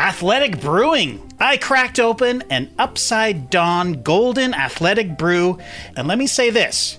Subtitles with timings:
[0.00, 1.30] Athletic Brewing.
[1.38, 5.58] I cracked open an upside down golden athletic brew,
[5.94, 6.98] and let me say this.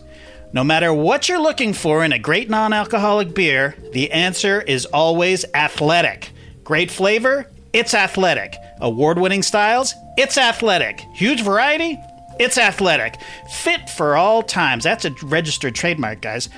[0.53, 4.85] No matter what you're looking for in a great non alcoholic beer, the answer is
[4.85, 6.29] always athletic.
[6.63, 7.49] Great flavor?
[7.73, 8.55] It's athletic.
[8.81, 9.95] Award winning styles?
[10.15, 10.99] It's athletic.
[11.15, 11.97] Huge variety?
[12.39, 13.15] It's athletic.
[13.49, 14.83] Fit for all times.
[14.83, 16.49] That's a registered trademark, guys.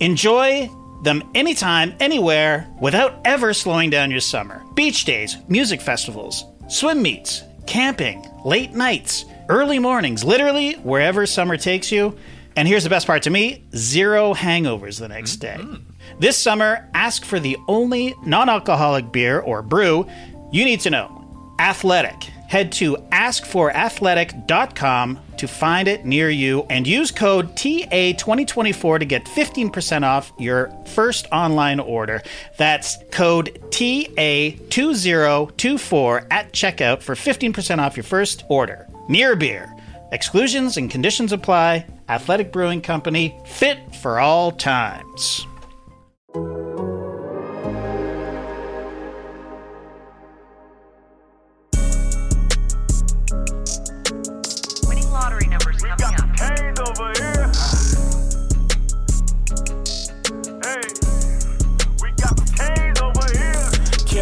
[0.00, 0.68] Enjoy
[1.02, 4.62] them anytime, anywhere, without ever slowing down your summer.
[4.74, 11.92] Beach days, music festivals, swim meets, camping, late nights, early mornings, literally wherever summer takes
[11.92, 12.16] you.
[12.56, 15.74] And here's the best part to me zero hangovers the next mm-hmm.
[15.74, 15.80] day.
[16.18, 20.06] This summer, ask for the only non alcoholic beer or brew
[20.50, 22.24] you need to know Athletic.
[22.48, 30.04] Head to askforathletic.com to find it near you and use code TA2024 to get 15%
[30.04, 32.22] off your first online order.
[32.56, 38.86] That's code TA2024 at checkout for 15% off your first order.
[39.08, 39.74] Near Beer.
[40.12, 41.86] Exclusions and conditions apply.
[42.08, 45.46] Athletic Brewing Company, fit for all times.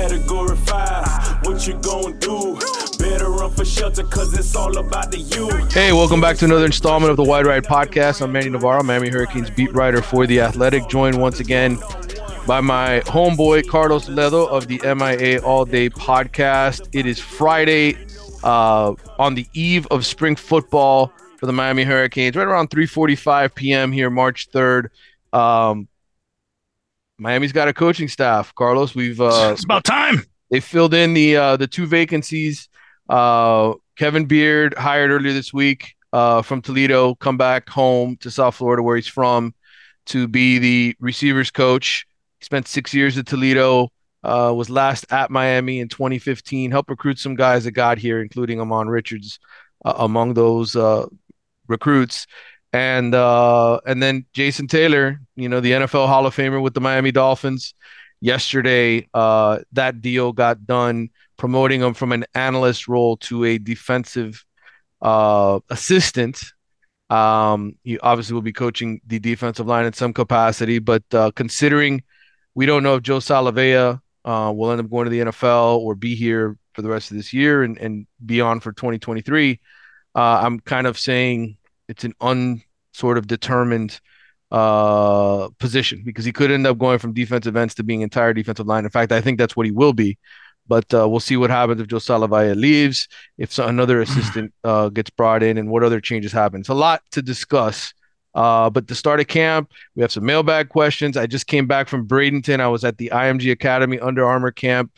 [0.07, 2.57] Category 5, what you gonna do?
[2.97, 5.49] Better run for shelter, cause it's all about the you.
[5.73, 8.23] Hey, welcome back to another installment of the Wide Ride Podcast.
[8.23, 11.77] I'm Manny Navarro, Miami Hurricanes beat writer for The Athletic, joined once again
[12.47, 16.89] by my homeboy Carlos Ledo of the MIA All Day Podcast.
[16.93, 17.97] It is Friday
[18.45, 23.91] uh, on the eve of spring football for the Miami Hurricanes, right around 3:45 p.m.
[23.91, 24.91] here, March 3rd.
[25.33, 25.89] Um,
[27.19, 28.55] Miami's got a coaching staff.
[28.55, 30.23] Carlos, we've uh, It's about time.
[30.51, 32.69] they filled in the uh, the two vacancies.
[33.09, 38.57] Uh, Kevin Beard hired earlier this week uh, from Toledo, come back home to South
[38.57, 39.55] Florida where he's from
[40.07, 42.07] to be the receivers coach.
[42.39, 43.89] He spent six years at Toledo.
[44.23, 46.73] Uh, was last at Miami in 2015.
[46.73, 49.39] Helped recruit some guys that got here, including Ahmmon Richards,
[49.85, 51.07] uh, among those uh,
[51.69, 52.27] recruits.
[52.73, 56.81] And uh, and then Jason Taylor, you know, the NFL Hall of Famer with the
[56.81, 57.75] Miami Dolphins
[58.21, 64.45] yesterday uh, that deal got done promoting him from an analyst role to a defensive
[65.03, 66.43] uh, assistant.
[67.11, 72.03] Um, he obviously will be coaching the defensive line in some capacity but uh, considering
[72.57, 75.95] we don't know if joe salavea uh, will end up going to the nfl or
[75.95, 79.61] be here for the rest of this year and, and beyond for 2023
[80.17, 81.57] uh, i'm kind of saying
[81.89, 84.01] it's an unsort of determined
[84.53, 88.67] uh position because he could end up going from defensive ends to being entire defensive
[88.67, 88.85] line.
[88.85, 90.19] In fact, I think that's what he will be.
[90.69, 93.09] But uh, we'll see what happens if Joe Salave'a leaves,
[93.39, 96.61] if another assistant uh, gets brought in, and what other changes happen.
[96.61, 97.93] It's a lot to discuss.
[98.35, 101.17] Uh, but to start a camp, we have some mailbag questions.
[101.17, 102.61] I just came back from Bradenton.
[102.61, 104.93] I was at the IMG Academy Under Armour camp.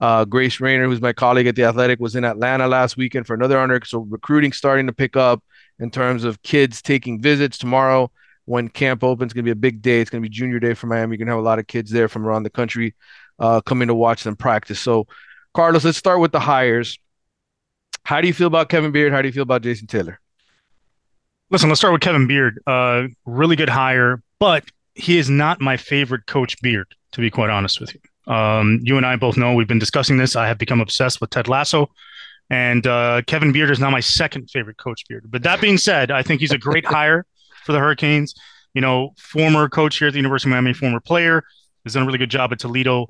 [0.00, 3.34] Uh, Grace Raynor, who's my colleague at the Athletic, was in Atlanta last weekend for
[3.34, 3.80] another honor.
[3.84, 5.44] So recruiting starting to pick up
[5.80, 8.10] in terms of kids taking visits tomorrow
[8.44, 9.28] when camp opens.
[9.28, 10.00] It's going to be a big day.
[10.00, 11.12] It's going to be junior day for Miami.
[11.12, 12.94] You're going to have a lot of kids there from around the country
[13.38, 14.78] uh, coming to watch them practice.
[14.78, 15.06] So,
[15.54, 16.98] Carlos, let's start with the hires.
[18.04, 19.12] How do you feel about Kevin Beard?
[19.12, 20.20] How do you feel about Jason Taylor?
[21.50, 22.60] Listen, let's start with Kevin Beard.
[22.66, 24.64] Uh, really good hire, but
[24.94, 28.32] he is not my favorite coach Beard, to be quite honest with you.
[28.32, 30.36] Um, you and I both know we've been discussing this.
[30.36, 31.90] I have become obsessed with Ted Lasso,
[32.50, 35.26] and uh, Kevin Beard is now my second favorite coach Beard.
[35.30, 37.24] But that being said, I think he's a great hire
[37.64, 38.34] for the Hurricanes.
[38.74, 41.42] You know, former coach here at the University of Miami, former player,
[41.84, 43.06] has done a really good job at Toledo.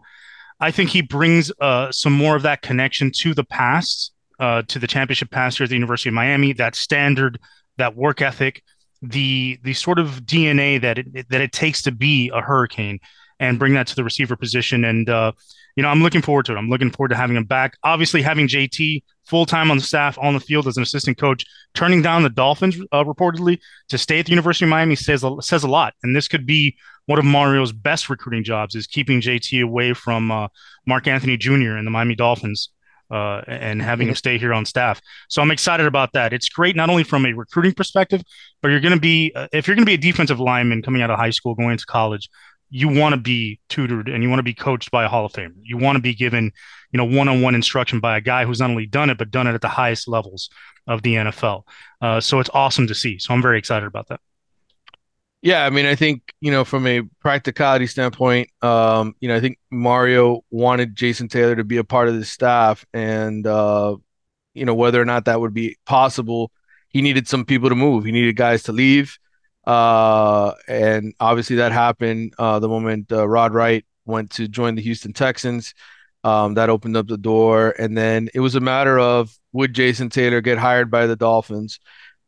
[0.61, 4.79] I think he brings uh, some more of that connection to the past, uh, to
[4.79, 7.41] the championship past here at the University of Miami, that standard,
[7.79, 8.63] that work ethic,
[9.03, 13.01] the the sort of DNA that it that it takes to be a Hurricane,
[13.41, 14.85] and bring that to the receiver position.
[14.85, 15.33] And uh,
[15.75, 16.59] you know, I'm looking forward to it.
[16.59, 17.77] I'm looking forward to having him back.
[17.83, 21.45] Obviously, having JT full time on the staff on the field as an assistant coach,
[21.75, 23.59] turning down the Dolphins uh, reportedly
[23.89, 25.95] to stay at the University of Miami says says a lot.
[26.03, 26.77] And this could be
[27.07, 30.49] one of Mario's best recruiting jobs is keeping JT away from uh,
[30.87, 31.77] Mark Anthony Jr.
[31.77, 32.69] and the Miami Dolphins.
[33.13, 36.33] Uh, and having him stay here on staff, so I'm excited about that.
[36.33, 38.23] It's great not only from a recruiting perspective,
[38.63, 41.03] but you're going to be uh, if you're going to be a defensive lineman coming
[41.03, 42.31] out of high school, going to college,
[42.71, 45.33] you want to be tutored and you want to be coached by a Hall of
[45.33, 45.55] Famer.
[45.63, 46.53] You want to be given,
[46.93, 49.55] you know, one-on-one instruction by a guy who's not only done it but done it
[49.55, 50.49] at the highest levels
[50.87, 51.63] of the NFL.
[52.01, 53.19] Uh, so it's awesome to see.
[53.19, 54.21] So I'm very excited about that.
[55.43, 59.41] Yeah, I mean, I think, you know, from a practicality standpoint, um, you know, I
[59.41, 63.97] think Mario wanted Jason Taylor to be a part of the staff and uh,
[64.55, 66.51] you know, whether or not that would be possible,
[66.89, 68.05] he needed some people to move.
[68.05, 69.19] He needed guys to leave.
[69.71, 74.83] Uh, and obviously that happened uh, the moment uh, Rod Wright went to join the
[74.83, 75.75] Houston Texans.
[76.25, 77.73] Um, that opened up the door.
[77.79, 81.79] And then it was a matter of would Jason Taylor get hired by the Dolphins?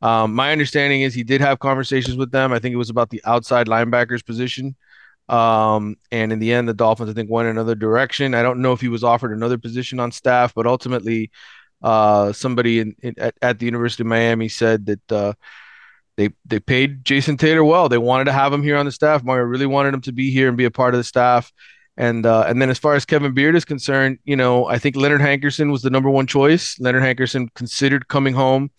[0.01, 2.53] Um, my understanding is he did have conversations with them.
[2.53, 4.77] I think it was about the outside linebackers position.
[5.29, 8.35] Um, and in the end, the Dolphins, I think, went another direction.
[8.35, 11.33] I don't know if he was offered another position on staff, but ultimately,
[11.83, 15.33] uh, somebody in, in at, at, the University of Miami said that uh,
[16.23, 17.89] they they paid Jason Taylor well.
[17.89, 19.25] They wanted to have him here on the staff.
[19.25, 21.53] Mario really wanted him to be here and be a part of the staff.
[21.97, 24.97] And uh, and then as far as Kevin Beard is concerned, you know, I think
[24.97, 26.79] Leonard Hankerson was the number one choice.
[26.81, 28.71] Leonard Hankerson considered coming home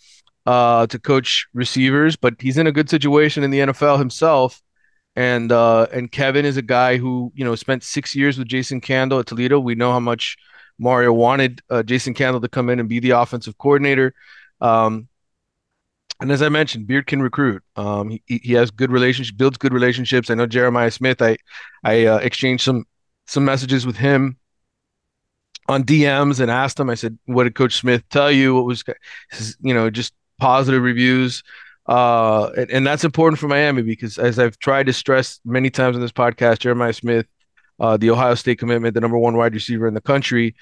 [0.45, 4.61] uh, to coach receivers, but he's in a good situation in the NFL himself.
[5.15, 8.81] And uh, and Kevin is a guy who you know spent six years with Jason
[8.81, 9.59] Candle at Toledo.
[9.59, 10.37] We know how much
[10.79, 14.15] Mario wanted uh, Jason Candle to come in and be the offensive coordinator.
[14.59, 15.07] Um,
[16.23, 17.61] and as I mentioned, Beard can recruit.
[17.75, 20.29] Um, he, he has good relationships, builds good relationships.
[20.29, 21.21] I know Jeremiah Smith.
[21.21, 21.35] I
[21.83, 22.85] I uh, exchanged some
[23.27, 24.37] some messages with him
[25.67, 26.89] on DMs and asked him.
[26.89, 28.55] I said, "What did Coach Smith tell you?
[28.55, 28.85] What was,
[29.61, 31.43] you know, just positive reviews?"
[31.87, 35.97] Uh, and, and that's important for Miami because, as I've tried to stress many times
[35.97, 37.27] on this podcast, Jeremiah Smith,
[37.81, 40.55] uh, the Ohio State commitment, the number one wide receiver in the country,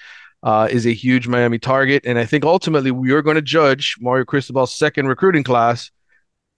[0.44, 2.04] uh, is a huge Miami target.
[2.06, 5.92] And I think ultimately we are going to judge Mario Cristobal's second recruiting class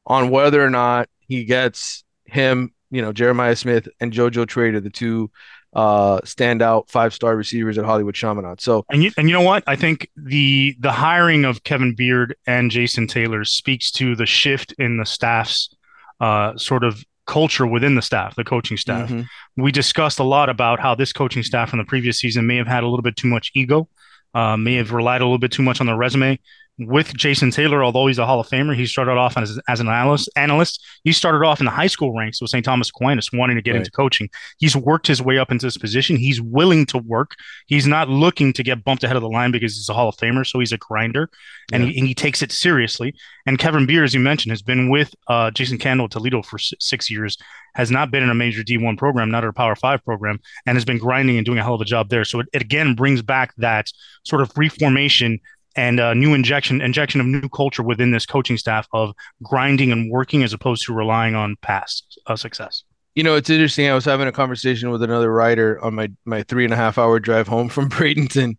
[0.06, 4.90] on whether or not he gets him, you know, Jeremiah Smith and JoJo Trader, the
[4.90, 5.32] two
[5.74, 8.62] uh, standout five star receivers at Hollywood Chaminade.
[8.62, 9.64] So and you and you know what?
[9.66, 14.74] I think the the hiring of Kevin Beard and Jason Taylor speaks to the shift
[14.78, 15.74] in the staff's
[16.20, 19.10] uh, sort of culture within the staff, the coaching staff.
[19.10, 19.62] Mm-hmm.
[19.62, 22.68] We discussed a lot about how this coaching staff from the previous season may have
[22.68, 23.88] had a little bit too much ego,
[24.34, 26.40] uh, may have relied a little bit too much on their resume,
[26.80, 29.88] with Jason Taylor, although he's a Hall of Famer, he started off as, as an
[29.88, 30.30] analyst.
[30.36, 32.66] Analyst, he started off in the high school ranks with St.
[32.66, 33.80] Thomas Aquinas, wanting to get right.
[33.80, 34.30] into coaching.
[34.58, 36.18] He's worked his way up into this position.
[36.18, 37.36] He's willing to work.
[37.68, 40.18] He's not looking to get bumped ahead of the line because he's a Hall of
[40.18, 41.30] Famer, so he's a grinder,
[41.72, 41.90] and, yeah.
[41.90, 43.14] he, and he, takes it seriously.
[43.46, 46.58] And Kevin Beer, as you mentioned, has been with uh, Jason Candle at Toledo for
[46.58, 47.38] six years,
[47.76, 50.86] has not been in a major D1 program, not a Power Five program, and has
[50.86, 52.24] been grinding and doing a hell of a job there.
[52.24, 53.88] So it, it again brings back that
[54.24, 55.40] sort of reformation
[55.76, 60.12] and a new injection injection of new culture within this coaching staff of grinding and
[60.12, 62.84] working as opposed to relying on past uh, success.
[63.16, 63.88] You know, it's interesting.
[63.88, 66.98] I was having a conversation with another writer on my my three and a half
[66.98, 68.58] hour drive home from Bradenton.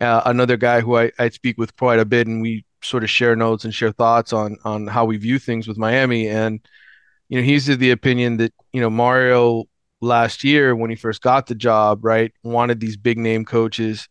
[0.00, 3.10] Uh, another guy who I, I speak with quite a bit, and we sort of
[3.10, 6.28] share notes and share thoughts on on how we view things with Miami.
[6.28, 6.60] And
[7.28, 9.64] you know, he's of the opinion that you know Mario
[10.00, 14.08] last year when he first got the job, right, wanted these big name coaches,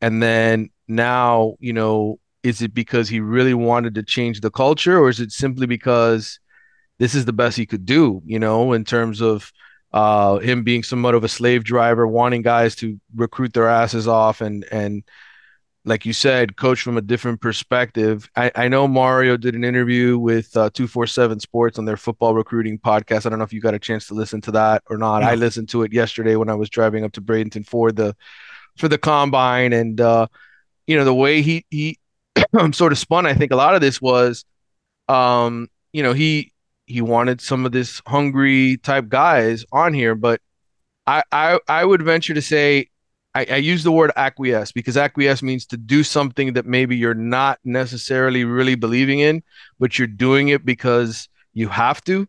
[0.00, 4.98] and then now, you know, is it because he really wanted to change the culture
[4.98, 6.40] or is it simply because
[6.98, 9.52] this is the best he could do, you know, in terms of
[9.92, 14.40] uh, him being somewhat of a slave driver, wanting guys to recruit their asses off
[14.40, 15.04] and and
[15.84, 18.28] like you said, coach from a different perspective.
[18.36, 22.78] I, I know Mario did an interview with uh, 247 Sports on their football recruiting
[22.78, 23.24] podcast.
[23.24, 25.22] I don't know if you got a chance to listen to that or not.
[25.22, 28.14] I listened to it yesterday when I was driving up to Bradenton for the
[28.76, 30.26] for the combine and uh,
[30.88, 31.98] you know the way he he
[32.72, 34.44] sort of spun i think a lot of this was
[35.08, 36.52] um you know he
[36.86, 40.40] he wanted some of this hungry type guys on here but
[41.06, 42.88] i i, I would venture to say
[43.34, 47.14] I, I use the word acquiesce because acquiesce means to do something that maybe you're
[47.14, 49.42] not necessarily really believing in
[49.78, 52.26] but you're doing it because you have to.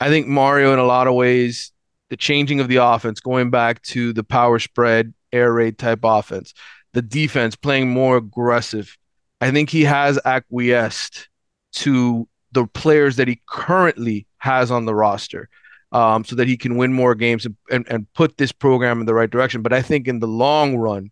[0.00, 1.72] I think mario in a lot of ways
[2.10, 6.54] the changing of the offense going back to the power spread air raid type offense
[6.92, 8.96] the defense playing more aggressive.
[9.40, 11.28] I think he has acquiesced
[11.72, 15.48] to the players that he currently has on the roster
[15.92, 19.06] um, so that he can win more games and, and, and put this program in
[19.06, 19.62] the right direction.
[19.62, 21.10] But I think in the long run,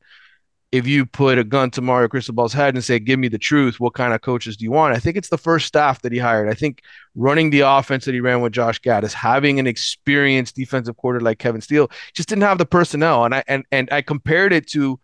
[0.73, 3.78] if you put a gun to Mario Cristobal's head and say, "Give me the truth.
[3.78, 6.18] What kind of coaches do you want?" I think it's the first staff that he
[6.18, 6.49] hired.
[6.49, 6.83] I think
[7.14, 11.38] running the offense that he ran with Josh Gattis, having an experienced defensive quarter like
[11.38, 13.25] Kevin Steele, just didn't have the personnel.
[13.25, 14.99] And I and and I compared it to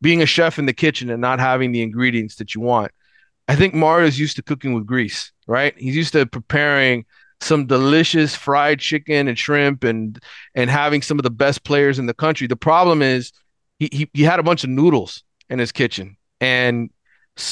[0.00, 2.92] being a chef in the kitchen and not having the ingredients that you want.
[3.48, 5.74] I think Mario's used to cooking with grease, right?
[5.78, 7.04] He's used to preparing
[7.40, 10.18] some delicious fried chicken and shrimp and
[10.54, 12.46] and having some of the best players in the country.
[12.46, 13.32] The problem is
[13.78, 16.90] he he, he had a bunch of noodles in his kitchen and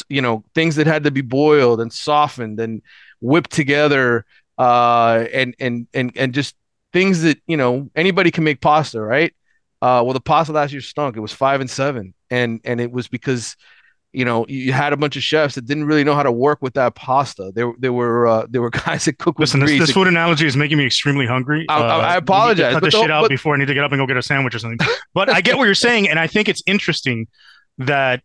[0.09, 2.83] you know things that had to be boiled and softened and
[3.21, 4.25] whipped together
[4.59, 6.55] uh, and and and and just
[6.93, 9.35] things that you know anybody can make pasta, right?
[9.83, 11.17] Uh, well, the pasta last year stunk.
[11.17, 13.57] It was five and seven, and and it was because
[14.21, 16.59] you know you had a bunch of chefs that didn't really know how to work
[16.63, 17.45] with that pasta.
[17.55, 19.81] There there were uh, there were guys that cook with Listen, this, grease.
[19.81, 21.67] this food analogy is making me extremely hungry.
[21.69, 23.75] I- I- I we apologize, Cut this the- shit out but- before I need to
[23.79, 24.87] get up and go get a sandwich or something.
[25.15, 27.27] But I get what you're saying, and I think it's interesting
[27.79, 28.23] that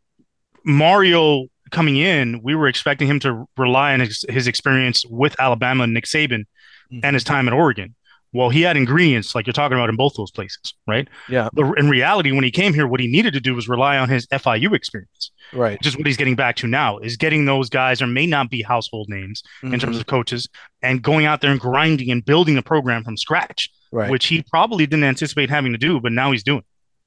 [0.66, 5.84] Mario coming in, we were expecting him to rely on his, his experience with Alabama
[5.84, 6.46] and Nick Saban
[6.92, 7.02] Mhm.
[7.04, 7.96] and his time at Oregon.
[8.32, 11.08] Well, he had ingredients like you're talking about in both those places, right?
[11.28, 11.50] Yeah.
[11.52, 14.08] But in reality, when he came here, what he needed to do was rely on
[14.08, 17.00] his FIU experience, right Just what he's getting back to now.
[17.00, 20.02] Is getting those guys, or may not be household names in terms Mhm.
[20.02, 20.48] of coaches,
[20.84, 24.44] and going out there and grinding and building a program from scratch, right which he
[24.44, 26.64] probably didn't anticipate having to do, but now he's doing.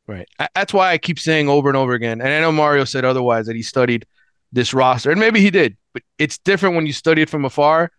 [0.08, 0.26] Right.
[0.56, 2.20] That's why I keep saying over and over again.
[2.20, 4.04] And I know Mario said otherwise that he studied
[4.50, 7.92] this roster, and maybe he did, but it's different when you study it from afar.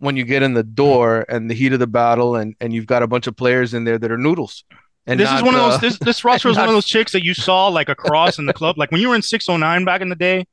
[0.00, 2.86] When you get in the door and the heat of the battle, and and you've
[2.86, 4.64] got a bunch of players in there that are noodles.
[5.06, 5.80] And this is not, one of uh, those.
[5.80, 8.52] This this roster is one of those chicks that you saw like across in the
[8.52, 10.46] club, like when you were in 609 back in the day,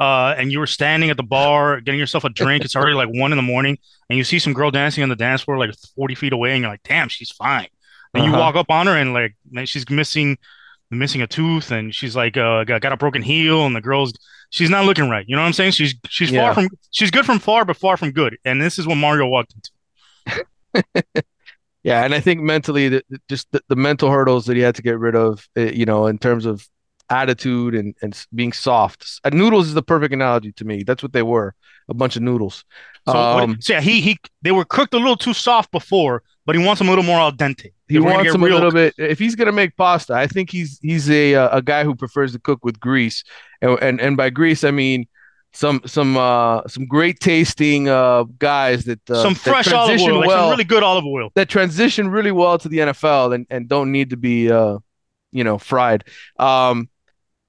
[0.00, 2.64] uh, and you were standing at the bar getting yourself a drink.
[2.64, 5.16] It's already like one in the morning, and you see some girl dancing on the
[5.16, 7.66] dance floor like 40 feet away, and you're like, "Damn, she's fine."
[8.14, 8.40] And you Uh-huh.
[8.40, 10.38] walk up on her, and like man, she's missing
[10.90, 14.12] missing a tooth, and she's like uh, got, got a broken heel, and the girl's
[14.50, 15.24] she's not looking right.
[15.28, 15.72] You know what I'm saying?
[15.72, 16.42] She's she's Yeah.
[16.46, 18.36] far from she's good from far, but far from good.
[18.44, 20.44] And this is what Mario walked into.
[21.82, 24.82] Yeah, and I think mentally, that just the, the mental hurdles that he had to
[24.82, 26.66] get rid of, uh, you know, in terms of
[27.10, 29.20] attitude and and being soft.
[29.22, 30.82] Uh, noodles is the perfect analogy to me.
[30.82, 31.54] That's what they were,
[31.88, 32.64] a bunch of noodles.
[33.06, 36.24] So, what- Um, so yeah, he he they were cooked a little too soft before,
[36.46, 37.72] but he wants them a little more al dente.
[37.88, 38.94] He If we're gonna wants them a little bit.
[38.96, 42.32] If he's gonna make pasta, I think he's he's a uh, a guy who prefers
[42.32, 43.24] to cook with grease,
[43.60, 45.06] and and, and by grease I mean
[45.52, 50.12] some some uh some great tasting uh guys that uh, some that fresh olive transition
[50.12, 51.30] oil, like some really good olive oil.
[51.34, 54.78] that transition really well to the NFL and and don't need to be uh
[55.32, 56.04] you know fried.
[56.38, 56.88] Um,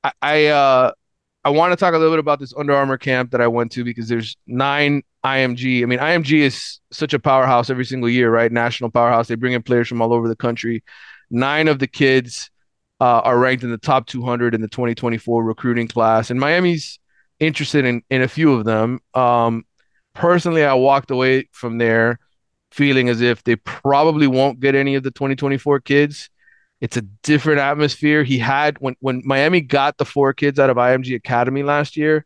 [0.04, 0.92] I I uh
[1.48, 3.72] I want to talk a little bit about this Under Armour camp that I went
[3.72, 5.82] to because there's nine IMG.
[5.82, 8.52] I mean, IMG is such a powerhouse every single year, right?
[8.52, 9.30] National powerhouse.
[9.30, 10.84] They bring in players from all over the country.
[11.32, 12.52] Nine of the kids
[13.00, 17.00] uh, are ranked in the top 200 in the 2024 recruiting class, and Miami's
[17.40, 19.00] interested in in a few of them.
[19.14, 19.64] Um,
[20.14, 22.20] personally, I walked away from there
[22.72, 26.30] feeling as if they probably won't get any of the 2024 kids.
[26.80, 28.24] It's a different atmosphere.
[28.24, 32.26] He had when when Miami got the four kids out of IMG Academy last year.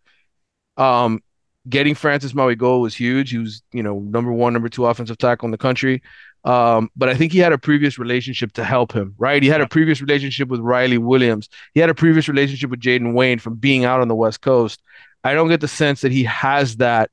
[0.77, 1.21] Um,
[1.69, 3.31] getting Francis Mauigoa was huge.
[3.31, 6.01] He was, you know, number one, number two offensive tackle in the country.
[6.43, 9.43] Um, but I think he had a previous relationship to help him, right?
[9.43, 11.49] He had a previous relationship with Riley Williams.
[11.73, 14.81] He had a previous relationship with Jaden Wayne from being out on the West Coast.
[15.23, 17.11] I don't get the sense that he has that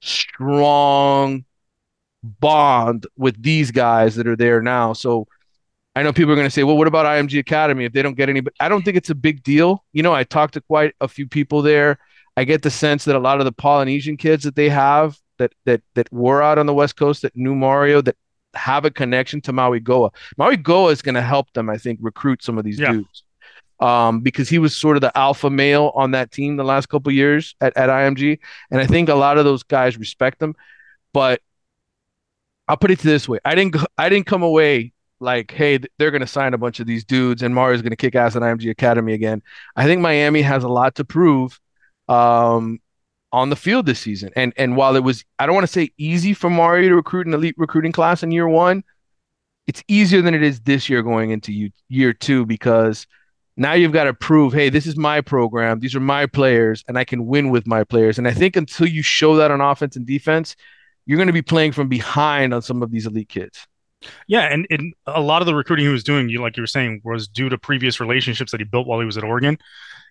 [0.00, 1.44] strong
[2.22, 4.92] bond with these guys that are there now.
[4.92, 5.28] So
[5.98, 8.14] I know people are going to say, well, what about IMG Academy if they don't
[8.14, 8.38] get any?
[8.38, 9.84] But I don't think it's a big deal.
[9.92, 11.98] You know, I talked to quite a few people there.
[12.36, 15.52] I get the sense that a lot of the Polynesian kids that they have that
[15.64, 18.14] that that were out on the West Coast that knew Mario that
[18.54, 20.14] have a connection to Mauigoa.
[20.36, 22.92] Maui Goa is going to help them, I think, recruit some of these Yeah.
[22.92, 23.24] dudes.
[23.80, 27.10] Um, because he was sort of the alpha male on that team the last couple
[27.10, 28.38] years at, at IMG.
[28.70, 30.54] And I think a lot of those guys respect him.
[31.12, 31.40] But
[32.68, 33.40] I'll put it this way.
[33.44, 37.04] I didn't I didn't come away like, hey, they're gonna sign a bunch of these
[37.04, 39.42] dudes and Mario's gonna kick ass at IMG Academy again.
[39.76, 41.58] I think Miami has a lot to prove
[42.08, 42.80] um
[43.32, 44.30] on the field this season.
[44.36, 47.26] And and while it was I don't want to say easy for Mario to recruit
[47.26, 48.84] an elite recruiting class in year one,
[49.66, 53.06] it's easier than it is this year going into year two because
[53.58, 56.96] now you've got to prove, hey, this is my program, these are my players, and
[56.96, 58.16] I can win with my players.
[58.16, 60.54] And I think until you show that on offense and defense,
[61.04, 63.66] you're going to be playing from behind on some of these elite kids.
[64.26, 66.68] Yeah, and, and a lot of the recruiting he was doing, you like you were
[66.68, 69.58] saying, was due to previous relationships that he built while he was at Oregon.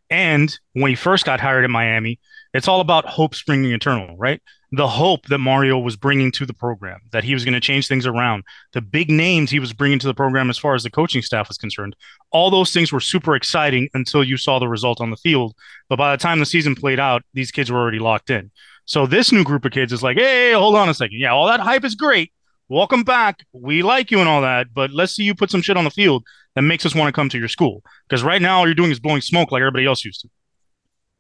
[0.10, 2.20] And when he first got hired at Miami,
[2.54, 4.42] it's all about hope springing eternal, right?
[4.72, 7.88] The hope that Mario was bringing to the program, that he was going to change
[7.88, 10.90] things around, the big names he was bringing to the program as far as the
[10.90, 11.96] coaching staff was concerned.
[12.32, 15.56] All those things were super exciting until you saw the result on the field.
[15.88, 18.52] But by the time the season played out, these kids were already locked in.
[18.86, 21.20] So this new group of kids is like, hey, hold on a second.
[21.20, 22.32] Yeah, all that hype is great.
[22.70, 23.46] Welcome back.
[23.54, 25.90] We like you and all that, but let's see you put some shit on the
[25.90, 27.82] field that makes us want to come to your school.
[28.10, 30.30] Because right now, all you're doing is blowing smoke like everybody else used to.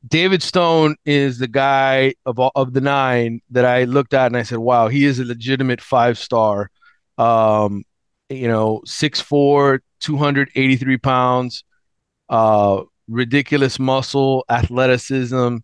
[0.06, 4.44] David Stone is the guy of of the nine that I looked at and I
[4.44, 6.70] said, "Wow, he is a legitimate five star."
[7.18, 7.84] Um,
[8.30, 11.63] you know, 6'4", 283 pounds,
[12.27, 15.58] uh, ridiculous muscle, athleticism.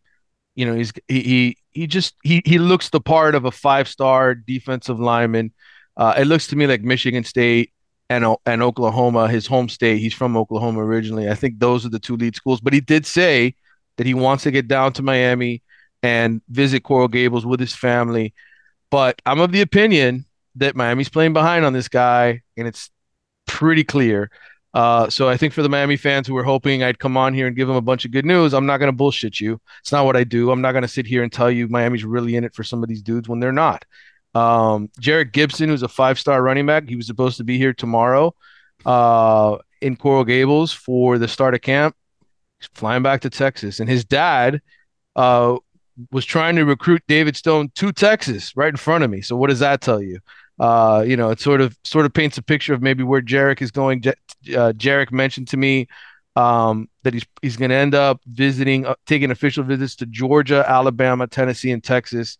[0.55, 3.89] You know, he's he he, he just he he looks the part of a five
[3.89, 5.51] star defensive lineman.
[5.95, 7.71] Uh, it looks to me like Michigan State
[8.09, 9.99] and and Oklahoma, his home state.
[9.99, 11.29] He's from Oklahoma originally.
[11.29, 12.61] I think those are the two lead schools.
[12.61, 13.55] But he did say
[13.97, 15.61] that he wants to get down to Miami
[16.01, 18.33] and visit Coral Gables with his family.
[18.89, 22.89] But I'm of the opinion that Miami's playing behind on this guy, and it's
[23.47, 24.29] pretty clear.
[24.73, 27.45] Uh, so I think for the Miami fans who were hoping I'd come on here
[27.45, 29.59] and give them a bunch of good news, I'm not going to bullshit you.
[29.81, 30.51] It's not what I do.
[30.51, 32.81] I'm not going to sit here and tell you Miami's really in it for some
[32.81, 33.85] of these dudes when they're not.
[34.35, 38.33] Um, Jerrick Gibson, who's a five-star running back, he was supposed to be here tomorrow
[38.85, 41.95] uh, in Coral Gables for the start of camp.
[42.59, 44.61] He's flying back to Texas, and his dad
[45.15, 45.57] uh,
[46.11, 49.21] was trying to recruit David Stone to Texas right in front of me.
[49.21, 50.19] So what does that tell you?
[50.59, 53.61] Uh, you know, it sort of sort of paints a picture of maybe where Jerrick
[53.61, 54.01] is going.
[54.01, 54.13] J-
[54.55, 55.87] uh, Jerrick mentioned to me
[56.35, 60.63] um, that he's he's going to end up visiting, uh, taking official visits to Georgia,
[60.67, 62.37] Alabama, Tennessee, and Texas.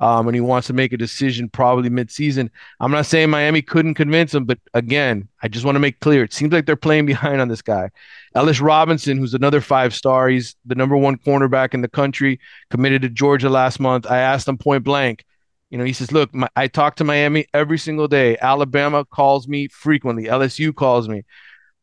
[0.00, 2.48] Um, and he wants to make a decision probably midseason.
[2.80, 6.24] I'm not saying Miami couldn't convince him, but again, I just want to make clear
[6.24, 7.90] it seems like they're playing behind on this guy.
[8.34, 12.40] Ellis Robinson, who's another five star, he's the number one cornerback in the country,
[12.70, 14.10] committed to Georgia last month.
[14.10, 15.24] I asked him point blank,
[15.70, 18.36] you know, he says, Look, my, I talk to Miami every single day.
[18.40, 21.24] Alabama calls me frequently, LSU calls me.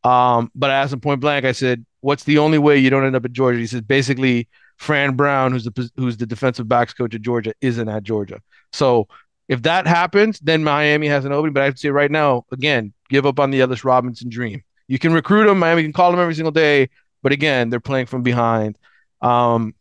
[0.04, 3.06] Um, but I asked him point blank, I said, What's the only way you don't
[3.06, 3.60] end up at Georgia?
[3.60, 7.90] He says, Basically, Fran Brown, who's the who's the defensive backs coach at Georgia, isn't
[7.90, 8.42] at Georgia.
[8.72, 9.08] So
[9.48, 11.54] if that happens, then Miami has an opening.
[11.54, 14.64] But I have to say right now, again, give up on the Ellis Robinson dream.
[14.88, 16.90] You can recruit him, Miami can call him every single day,
[17.22, 18.78] but again, they're playing from behind.
[19.22, 19.74] Um,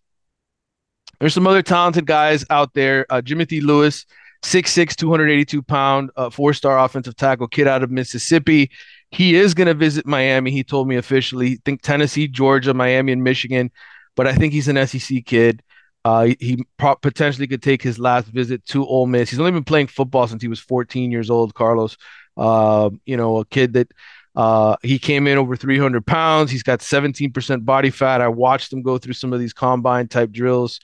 [1.20, 3.06] there's some other talented guys out there.
[3.08, 4.04] Uh, Jimothy Lewis,
[4.42, 8.70] 6'6", 282 pound, uh, four star offensive tackle kid out of Mississippi.
[9.10, 10.50] He is going to visit Miami.
[10.50, 11.60] He told me officially.
[11.64, 13.70] Think Tennessee, Georgia, Miami, and Michigan
[14.16, 15.62] but I think he's an SEC kid.
[16.04, 19.28] Uh, he, potentially could take his last visit to Ole Miss.
[19.28, 21.54] He's only been playing football since he was 14 years old.
[21.54, 21.96] Carlos,
[22.36, 23.90] uh, you know, a kid that
[24.36, 26.50] uh, he came in over 300 pounds.
[26.50, 28.20] He's got 17% body fat.
[28.20, 30.78] I watched him go through some of these combine type drills.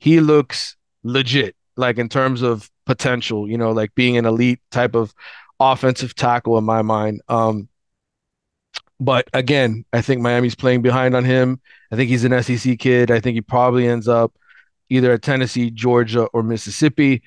[0.00, 3.48] He looks legit, like in terms of potential.
[3.48, 5.14] You know, like being an elite type of
[5.58, 7.22] offensive tackle in my mind.
[7.28, 7.68] Um,
[9.00, 11.60] but again, I think Miami's playing behind on him.
[11.92, 13.10] I think he's an SEC kid.
[13.10, 14.32] I think he probably ends up
[14.88, 17.22] either at Tennessee, Georgia, or Mississippi.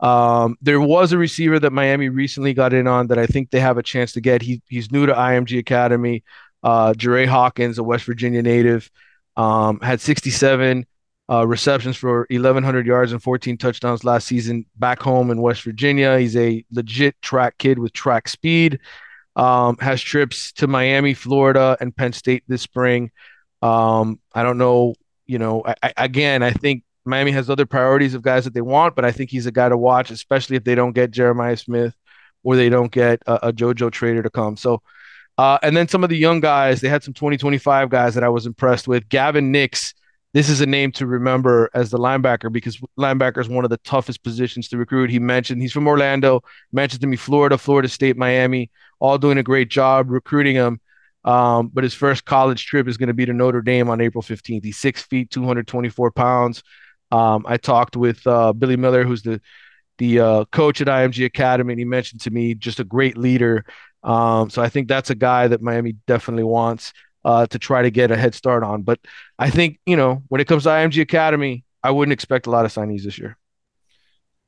[0.00, 3.60] Um, there was a receiver that Miami recently got in on that I think they
[3.60, 4.42] have a chance to get.
[4.42, 6.22] He, he's new to IMG Academy.
[6.62, 6.94] Uh,
[7.26, 8.90] Hawkins, a West Virginia native,
[9.36, 10.86] um, had 67
[11.30, 16.18] uh, receptions for 1,100 yards and 14 touchdowns last season back home in West Virginia.
[16.18, 18.80] He's a legit track kid with track speed
[19.36, 23.10] um, has trips to Miami, Florida, and Penn State this spring.
[23.62, 24.94] Um, I don't know,
[25.26, 28.62] you know, I, I, again, I think Miami has other priorities of guys that they
[28.62, 31.56] want, but I think he's a guy to watch, especially if they don't get Jeremiah
[31.56, 31.94] Smith
[32.42, 34.56] or they don't get a, a JoJo Trader to come.
[34.56, 34.82] So,
[35.38, 38.28] uh, and then some of the young guys, they had some 2025 guys that I
[38.28, 39.08] was impressed with.
[39.08, 39.94] Gavin Nix,
[40.34, 43.78] this is a name to remember as the linebacker because linebacker is one of the
[43.78, 45.10] toughest positions to recruit.
[45.10, 49.42] He mentioned he's from Orlando, mentioned to me Florida, Florida State, Miami all doing a
[49.42, 50.80] great job recruiting him.
[51.24, 54.22] Um, but his first college trip is going to be to Notre Dame on April
[54.22, 54.64] 15th.
[54.64, 56.62] He's six feet, 224 pounds.
[57.10, 59.40] Um, I talked with uh, Billy Miller, who's the
[59.98, 63.64] the uh, coach at IMG Academy, and he mentioned to me just a great leader.
[64.02, 66.92] Um, so I think that's a guy that Miami definitely wants
[67.26, 68.82] uh, to try to get a head start on.
[68.82, 69.00] But
[69.38, 72.64] I think you know when it comes to IMG Academy, I wouldn't expect a lot
[72.64, 73.36] of signees this year.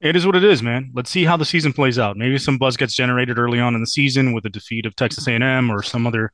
[0.01, 0.93] It is what it is, man.
[0.95, 2.17] Let's see how the season plays out.
[2.17, 5.27] Maybe some buzz gets generated early on in the season with a defeat of Texas
[5.27, 6.31] A&M or some other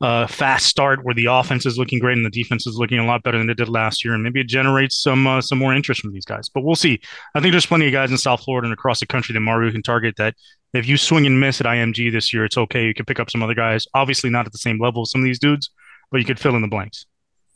[0.00, 3.04] uh, fast start where the offense is looking great and the defense is looking a
[3.04, 5.74] lot better than it did last year, and maybe it generates some uh, some more
[5.74, 6.48] interest from these guys.
[6.48, 7.02] But we'll see.
[7.34, 9.70] I think there's plenty of guys in South Florida and across the country that Mario
[9.70, 10.16] can target.
[10.16, 10.34] That
[10.72, 12.86] if you swing and miss at IMG this year, it's okay.
[12.86, 13.86] You can pick up some other guys.
[13.92, 15.68] Obviously, not at the same level as some of these dudes,
[16.12, 17.06] but you could fill in the blanks.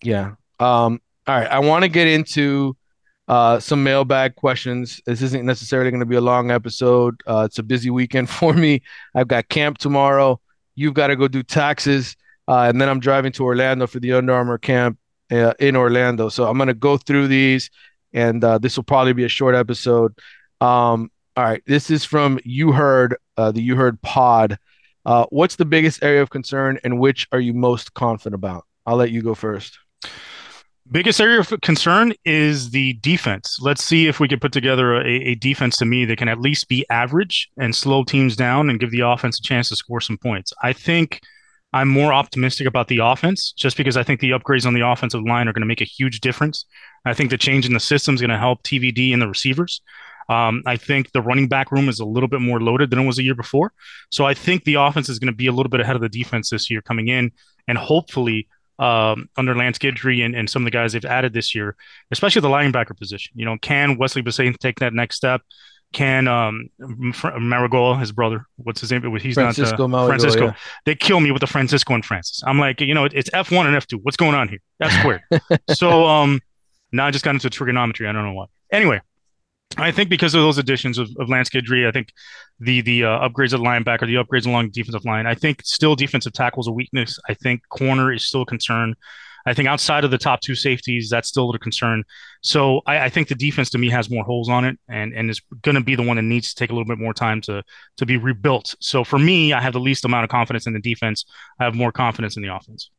[0.02, 0.32] Yeah.
[0.58, 1.48] Um, all right.
[1.48, 2.76] I want to get into
[3.28, 5.00] uh, some mailbag questions.
[5.04, 7.20] This isn't necessarily going to be a long episode.
[7.26, 8.82] Uh, it's a busy weekend for me.
[9.14, 10.40] I've got camp tomorrow.
[10.74, 12.16] You've got to go do taxes.
[12.48, 14.98] Uh, and then I'm driving to Orlando for the Under Armour camp
[15.30, 16.28] uh, in Orlando.
[16.28, 17.70] So I'm going to go through these,
[18.12, 20.16] and uh, this will probably be a short episode.
[20.60, 21.62] Um, all right.
[21.66, 24.58] This is from You Heard, uh, the You Heard pod.
[25.06, 28.64] Uh, what's the biggest area of concern, and which are you most confident about?
[28.84, 29.78] I'll let you go first.
[30.90, 33.58] Biggest area of concern is the defense.
[33.60, 36.40] Let's see if we can put together a, a, defense to me that can at
[36.40, 40.00] least be average and slow teams down and give the offense a chance to score
[40.00, 40.52] some points.
[40.62, 41.20] I think
[41.72, 45.22] I'm more optimistic about the offense just because I think the upgrades on the offensive
[45.22, 46.64] line are going to make a huge difference.
[47.04, 49.80] I think the change in the system is going to help TVD and the receivers.
[50.28, 53.04] Um, I think the running back room is a little bit more loaded than it
[53.04, 53.72] was a year before.
[54.10, 56.08] So I think the offense is going to be a little bit ahead of the
[56.08, 57.32] defense this year coming in,
[57.68, 61.54] and hopefully um, under Lance Guidry and, and some of the guys they've added this
[61.54, 61.76] year,
[62.10, 63.32] especially the linebacker position.
[63.34, 65.42] You know, can Wesley Bissainthe take that next step?
[65.92, 69.02] Can um Marigola, his brother, what's his name?
[69.18, 70.44] He's Francisco not uh, Maragola, Francisco.
[70.46, 70.54] yeah.
[70.84, 72.42] They kill me with the Francisco and Francis.
[72.44, 73.98] I'm like, you know, it's F one and F two.
[74.02, 74.58] What's going on here?
[74.80, 75.22] F squared.
[75.70, 76.40] so um,
[76.92, 78.08] now I just got into trigonometry.
[78.08, 78.46] I don't know why.
[78.72, 79.00] Anyway,
[79.78, 82.12] I think because of those additions of, of Lance Guidry, I think
[82.60, 85.94] the the uh, upgrades at linebacker, the upgrades along the defensive line, I think still
[85.94, 87.18] defensive tackle is a weakness.
[87.28, 88.94] I think corner is still a concern.
[89.48, 92.02] I think outside of the top two safeties, that's still a concern.
[92.40, 95.30] So I, I think the defense to me has more holes on it, and and
[95.30, 97.40] is going to be the one that needs to take a little bit more time
[97.42, 97.62] to
[97.96, 98.74] to be rebuilt.
[98.80, 101.24] So for me, I have the least amount of confidence in the defense.
[101.60, 102.90] I have more confidence in the offense.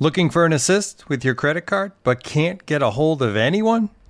[0.00, 3.90] Looking for an assist with your credit card, but can't get a hold of anyone?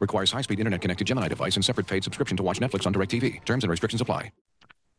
[0.00, 2.94] Requires high speed internet connected Gemini device and separate paid subscription to watch Netflix on
[2.94, 3.44] DirecTV.
[3.44, 4.32] Terms and restrictions apply.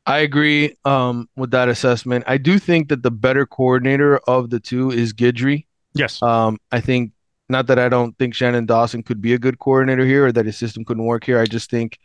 [0.06, 2.24] I agree um, with that assessment.
[2.28, 5.66] I do think that the better coordinator of the two is Guidry.
[5.94, 6.22] Yes.
[6.22, 7.12] Um, I think
[7.50, 10.46] not that I don't think Shannon Dawson could be a good coordinator here or that
[10.46, 11.40] his system couldn't work here.
[11.40, 12.00] I just think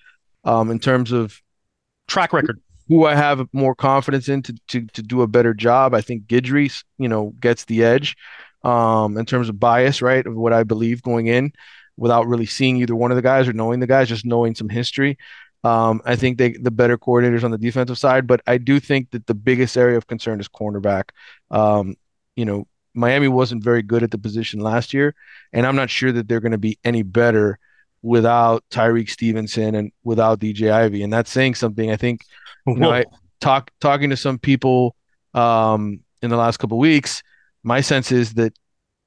[0.44, 1.40] um, in terms of
[2.06, 2.60] Track record.
[2.88, 6.26] who I have more confidence in to, to, to do a better job, I think
[6.26, 8.16] Guidry, you know, gets the edge
[8.62, 11.52] um, in terms of bias, right, of what I believe going in
[11.96, 14.68] without really seeing either one of the guys or knowing the guys, just knowing some
[14.68, 15.18] history.
[15.64, 19.10] Um, I think they the better coordinators on the defensive side, but I do think
[19.10, 21.10] that the biggest area of concern is cornerback.
[21.50, 21.96] Um,
[22.36, 25.14] you know, Miami wasn't very good at the position last year,
[25.52, 27.58] and I'm not sure that they're going to be any better
[28.02, 31.02] without Tyrique Stevenson and without DJ Ivey.
[31.02, 31.90] And that's saying something.
[31.90, 32.24] I think
[32.66, 33.04] you know, I
[33.40, 34.94] talk talking to some people
[35.34, 37.22] um, in the last couple of weeks.
[37.62, 38.56] My sense is that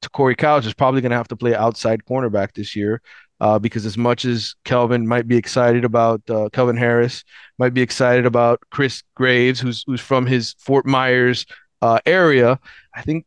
[0.08, 3.02] Corey Couch is probably going to have to play outside cornerback this year
[3.42, 7.24] uh, because as much as Kelvin might be excited about uh, Kelvin Harris,
[7.58, 11.46] might be excited about Chris Graves, who's who's from his Fort Myers
[11.82, 12.60] uh, area,
[12.94, 13.26] I think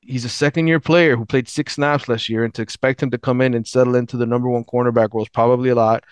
[0.00, 3.10] he's a second year player who played six snaps last year, and to expect him
[3.10, 6.04] to come in and settle into the number one cornerback role is probably a lot.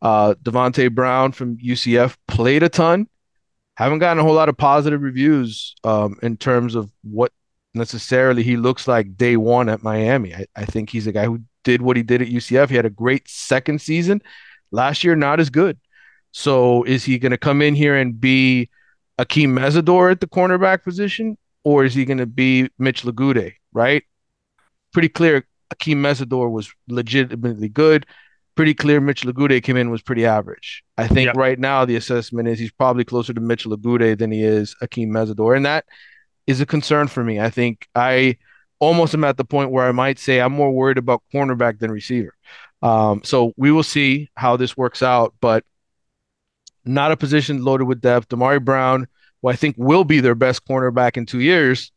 [0.00, 3.08] Uh, Davonte Brown from UCF played a ton.
[3.76, 7.32] Haven't gotten a whole lot of positive reviews um, in terms of what
[7.74, 10.34] necessarily he looks like day one at Miami.
[10.34, 12.70] I, I think he's a guy who did what he did at UCF.
[12.70, 14.22] He had a great second season.
[14.70, 15.78] Last year, not as good.
[16.32, 18.68] So is he going to come in here and be
[19.18, 23.54] Akheem Mesidor at the cornerback position, or is he going to be Mitchell Agude?
[23.72, 24.04] Right?
[24.92, 25.46] Pretty clear.
[25.74, 28.06] Akheem Mesidor was legitimately good.
[28.54, 29.00] Pretty clear.
[29.00, 30.82] Mitchell Agude came in was pretty average.
[30.96, 31.36] I think Yep.
[31.36, 35.08] right now the assessment is he's probably closer to Mitchell Agude than he is Akheem
[35.08, 35.84] Mesidor, and that
[36.48, 37.38] is a concern for me.
[37.38, 38.38] I think I
[38.80, 41.90] almost am at the point where I might say I'm more worried about cornerback than
[41.90, 42.34] receiver.
[42.80, 45.62] Um, so we will see how this works out, but
[46.86, 48.28] not a position loaded with depth.
[48.30, 49.06] Damari Brown,
[49.42, 51.92] who I think will be their best cornerback in two years,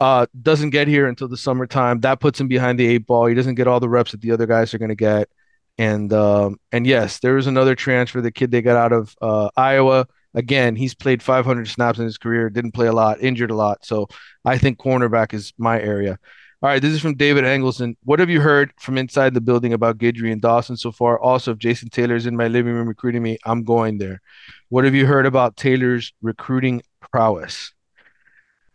[0.00, 2.00] uh, doesn't get here until the summertime.
[2.00, 3.24] That puts him behind the eight ball.
[3.24, 5.30] He doesn't get all the reps that the other guys are going to get.
[5.78, 9.48] And um, and yes, there is another transfer, the kid they got out of uh,
[9.56, 10.06] Iowa.
[10.34, 13.84] Again, he's played 500 snaps in his career, didn't play a lot, injured a lot.
[13.84, 14.08] So
[14.44, 16.18] I think cornerback is my area.
[16.62, 17.96] All right, this is from David Engelson.
[18.04, 21.18] What have you heard from inside the building about Guidry and Dawson so far?
[21.18, 24.20] Also, if Jason Taylor's in my living room recruiting me, I'm going there.
[24.68, 27.72] What have you heard about Taylor's recruiting prowess?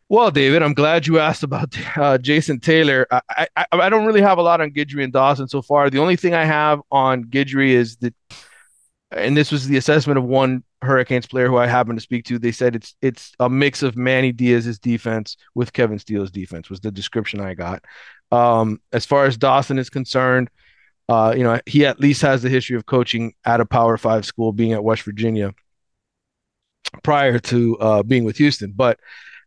[0.10, 3.08] Well, David, I'm glad you asked about uh, Jason Taylor.
[3.10, 5.90] I, I I don't really have a lot on Guidry and Dawson so far.
[5.90, 8.14] The only thing I have on Guidry is that,
[9.12, 12.40] and this was the assessment of one Hurricanes player who I happened to speak to.
[12.40, 16.80] They said it's it's a mix of Manny Diaz's defense with Kevin Steele's defense was
[16.80, 17.84] the description I got.
[18.32, 20.50] Um, as far as Dawson is concerned,
[21.10, 24.26] uh, you know he at least has the history of coaching at a Power Five
[24.26, 25.54] school, being at West Virginia
[27.04, 28.72] prior to uh, being with Houston.
[28.72, 29.00] But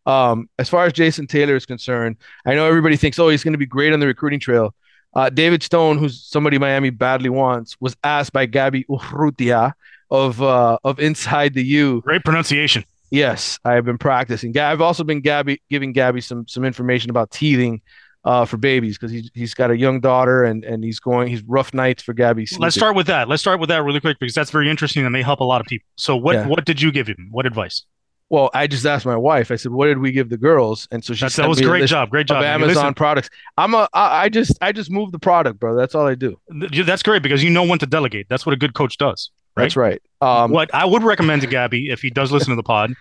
[0.07, 3.53] um, as far as Jason Taylor is concerned, I know everybody thinks, oh, he's going
[3.53, 4.75] to be great on the recruiting trail.
[5.15, 9.73] Uh, David Stone, who's somebody Miami badly wants, was asked by Gabby Urrutia
[10.11, 12.01] of uh, of Inside the U.
[12.03, 12.85] Great pronunciation.
[13.11, 14.57] Yes, I have been practicing.
[14.57, 17.81] I've also been Gabby giving Gabby some some information about teething
[18.25, 21.43] uh, for babies because he's he's got a young daughter and and he's going he's
[21.43, 22.47] rough nights for Gabby.
[22.59, 23.29] Let's start with that.
[23.29, 25.61] Let's start with that really quick because that's very interesting and may help a lot
[25.61, 25.87] of people.
[25.97, 26.47] So what Yeah.
[26.47, 27.29] what did you give him?
[27.31, 27.85] What advice?
[28.29, 29.51] Well, I just asked my wife.
[29.51, 31.65] I said, "What did we give the girls?" And so she That- that was me
[31.65, 32.45] a great job, great job.
[32.45, 32.95] Amazon Listen.
[32.95, 33.29] products.
[33.59, 35.75] I'm a I, I just I just move the product, bro.
[35.75, 36.39] That's all I do.
[36.71, 38.29] Th- That's great because you know when to delegate.
[38.29, 39.31] That's what a good coach does.
[39.61, 39.65] Right?
[39.67, 40.03] That's right.
[40.21, 42.95] Um, what I would recommend to Gabby if he does listen to the pod,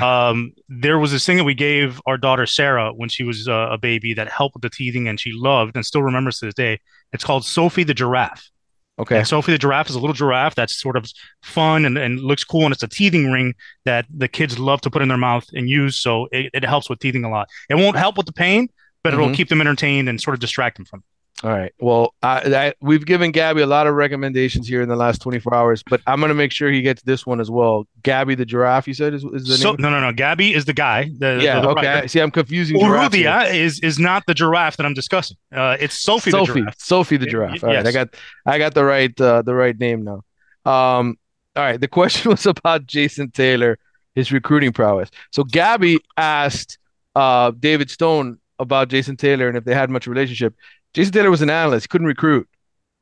[0.00, 3.68] um, there was this thing that we gave our daughter Sarah when she was uh,
[3.70, 6.54] a baby that helped with the teething and she loved and still remembers to this
[6.54, 6.80] day.
[7.12, 8.50] It's called Sophie the giraffe.
[8.98, 9.18] Okay.
[9.18, 11.10] And Sophie the giraffe is a little giraffe that's sort of
[11.42, 14.90] fun and, and looks cool, and it's a teething ring that the kids love to
[14.90, 16.00] put in their mouth and use.
[16.00, 17.48] So it, it helps with teething a lot.
[17.68, 18.68] It won't help with the pain,
[19.02, 19.34] but it'll Mhm.
[19.34, 21.00] keep them entertained and sort of distract them from.
[21.00, 21.04] it.
[21.42, 21.74] All right.
[21.80, 25.52] Well, I, I, we've given Gabby a lot of recommendations here in the last 24
[25.54, 27.86] hours, but I'm going to make sure he gets this one as well.
[28.02, 29.76] Gabby the giraffe, you said is, is the So name?
[29.80, 30.12] no, no, no.
[30.12, 31.10] Gabby is the guy.
[31.18, 31.56] The, yeah.
[31.56, 31.86] the- the- okay.
[32.00, 32.78] right, See, I'm confusing.
[32.78, 35.36] Urrutia is is not the giraffe that I'm discussing.
[35.52, 36.76] Uh, it's Sophie, the giraffe.
[36.78, 37.64] Sophie the giraffe.
[37.64, 37.86] All right.
[37.86, 38.14] I got
[38.46, 40.22] I got the right uh, the right name now.
[40.70, 41.18] Um.
[41.56, 41.80] All right.
[41.80, 43.78] The question was about Jason Taylor,
[44.14, 45.10] his recruiting prowess.
[45.32, 46.78] So Gabby asked
[47.16, 50.54] uh, David Stone about Jason Taylor and if they had much relationship.
[50.94, 51.84] Jason Taylor was an analyst.
[51.84, 52.48] He couldn't recruit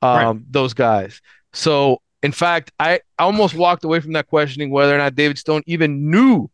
[0.02, 0.52] um, Right.
[0.52, 1.20] those guys.
[1.52, 5.62] So in fact, I almost walked away from that questioning whether or not David Stone
[5.66, 6.48] even knew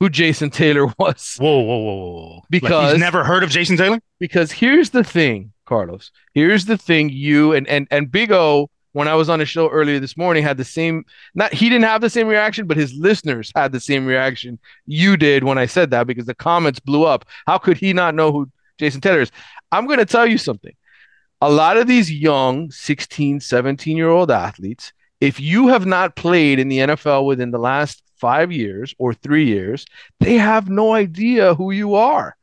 [0.00, 1.36] who Jason Taylor was.
[1.40, 2.04] Whoa, whoa, whoa, whoa!
[2.04, 2.34] whoa.
[2.36, 3.98] Like, Because- he's never heard of Jason Taylor.
[4.20, 6.10] because here's the thing, Carlos.
[6.34, 7.08] Here's the thing.
[7.10, 10.42] You and and and Big O, when I was on the show earlier this morning,
[10.42, 11.04] had the same.
[11.34, 15.16] Not he didn't have the same reaction, but his listeners had the same reaction you
[15.16, 17.24] did when I said that because the comments blew up.
[17.46, 19.30] How could he not know who Jason Taylor is?
[19.72, 20.74] I'm going to tell you something.
[21.40, 26.58] A lot of these young 16, 17 year old athletes, if you have not played
[26.58, 29.86] in the NFL within the last five years or three years,
[30.20, 32.36] they have no idea who you are.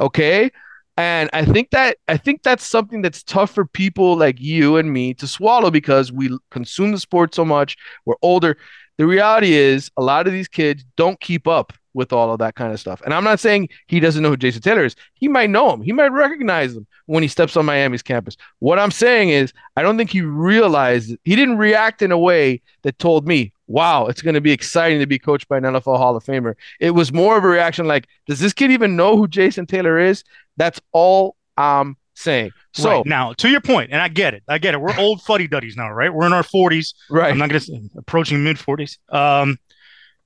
[0.00, 0.50] Okay.
[0.96, 4.92] And I think that I think that's something that's tough for people like you and
[4.92, 7.76] me to swallow because we consume the sport so much.
[8.04, 8.56] We're older.
[8.96, 12.56] The reality is a lot of these kids don't keep up with all of that
[12.56, 13.00] kind of stuff.
[13.02, 14.96] And I'm not saying he doesn't know who Jason Taylor is.
[15.14, 15.80] He might know him.
[15.80, 18.36] He might recognize him when he steps on Miami's campus.
[18.58, 22.60] What I'm saying is I don't think he realized he didn't react in a way
[22.82, 25.96] that told me, wow, it's going to be exciting to be coached by an NFL
[25.96, 26.54] Hall of Famer.
[26.80, 29.98] It was more of a reaction like, does this kid even know who Jason Taylor
[29.98, 30.24] is?
[30.56, 32.50] That's all I'm saying.
[32.72, 33.06] So right.
[33.06, 34.80] now, to your point, and I get it, I get it.
[34.80, 36.12] We're old fuddy duddies now, right?
[36.12, 36.94] We're in our forties.
[37.08, 37.30] right.
[37.30, 38.98] I'm not going to approaching mid forties.
[39.10, 39.58] Um,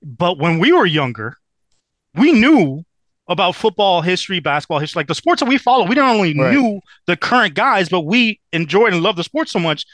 [0.02, 1.36] but when we were younger,
[2.18, 2.84] we knew
[3.28, 5.84] about football history, basketball history, like the sports that we follow.
[5.86, 6.52] We not only Right.
[6.54, 9.84] knew the current guys, but we enjoyed and loved the sport so much.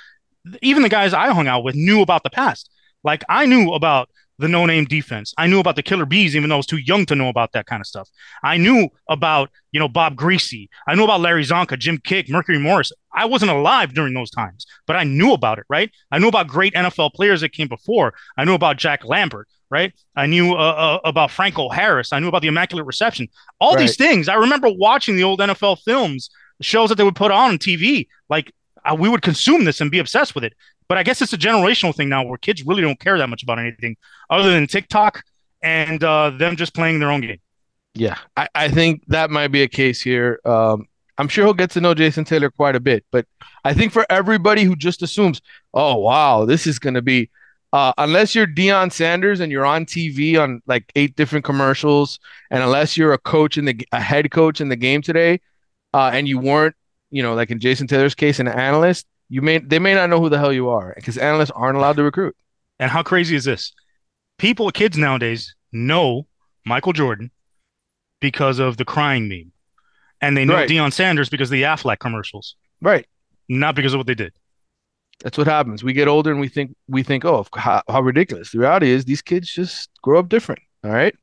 [0.60, 2.68] even the guys I hung out with knew about the past.
[3.02, 5.32] Like I knew about the no name defense.
[5.38, 7.52] I knew about the killer bees, even though I was too young to know about
[7.52, 8.10] that kind of stuff.
[8.42, 10.68] I knew about, you know, Bob Griese.
[10.86, 12.92] I knew about Larry Csonka, Jim Kiick, Mercury Morris.
[13.14, 15.90] I wasn't alive during those times, but I knew about it, right?
[16.10, 18.12] I knew about great NFL players that came before.
[18.36, 19.92] I knew about Jack Lambert, right?
[20.14, 22.12] I knew uh, uh, about Franco Harris.
[22.12, 23.26] I knew about the Immaculate Reception.
[23.60, 24.28] All these things.
[24.28, 28.06] I remember watching the old NFL films, shows that they would put on TV.
[28.28, 28.52] Like
[28.84, 30.52] uh, we would consume this and be obsessed with it.
[30.88, 33.42] But I guess it's a generational thing now where kids really don't care that much
[33.42, 33.96] about anything
[34.30, 35.24] other than TikTok
[35.60, 37.40] and uh, them just playing their own game.
[37.94, 40.40] Yeah, I, I think that might be a case here.
[40.44, 40.86] Um,
[41.18, 43.26] I'm sure he'll get to know Jason Taylor quite a bit, but
[43.64, 45.40] I think for everybody who just assumes,
[45.72, 47.30] oh wow, this is going to be,
[47.74, 52.20] uh, unless you're Deion Sanders and you're on TV on like eight different commercials,
[52.52, 55.40] and unless you're a coach in the a head coach in the game today,
[55.92, 56.76] uh, and you weren't,
[57.10, 60.20] you know, like in Jason Taylor's case, an analyst, you may they may not know
[60.20, 62.36] who the hell you are because analysts aren't allowed to recruit.
[62.78, 63.72] And how crazy is this?
[64.38, 66.28] People, kids nowadays know
[66.64, 67.32] Michael Jordan
[68.20, 69.50] because of the crying meme,
[70.20, 70.70] and they know Right.
[70.70, 73.06] Deion Sanders because of the Aflac commercials, Right.
[73.48, 74.32] not because of what they did.
[75.22, 75.84] That's what happens.
[75.84, 78.50] We get older and we think we think, oh, how, how ridiculous.
[78.50, 80.60] The reality is these kids just grow up different.
[80.82, 81.14] All right.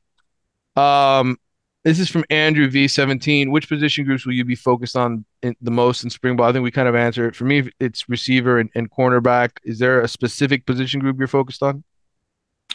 [0.75, 1.38] Um,
[1.84, 3.51] this is from Andrew V17.
[3.51, 6.49] Which position groups will you be focused on in, the most in spring ball?
[6.49, 7.36] I think we kind of answered it.
[7.36, 9.51] For me, it's receiver and, and cornerback.
[9.63, 11.84] Is there a specific position group you're focused on?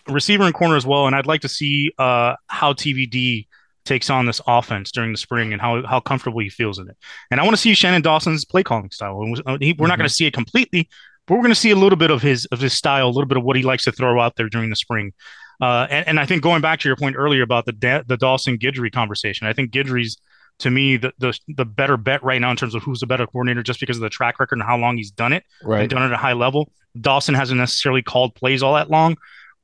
[0.08, 1.06] receiver and corner as well.
[1.06, 3.46] And I'd like to see uh, how TVD
[3.86, 6.96] takes on this offense during the spring and how how comfortable he feels in it.
[7.30, 9.20] And I want to see Shannon Dawson's play calling style.
[9.22, 10.88] And uh, We're not going to see it completely,
[11.26, 13.26] but we're going to see a little bit of his of his style, a little
[13.26, 15.12] bit of what he likes to throw out there during the spring.
[15.60, 18.16] Uh, and, and I think going back to your point earlier about the Da- the
[18.18, 20.18] Dawson Guidry conversation, I think Guidry's
[20.58, 23.26] to me the, the the better bet right now in terms of who's the better
[23.26, 25.80] coordinator just because of the track record and how long he's done it Right.
[25.82, 26.72] and done it at a high level.
[26.98, 29.16] Dawson hasn't necessarily called plays all that long,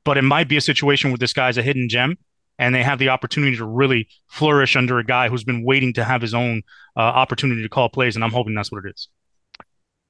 [0.05, 2.15] but it might be a situation where this guy's a hidden gem
[2.59, 6.03] and they have the opportunity to really flourish under a guy who's been waiting to
[6.03, 6.61] have his own
[6.95, 8.15] uh, opportunity to call plays.
[8.15, 9.07] And I'm hoping that's what it is.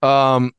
[0.02, 0.52] Um,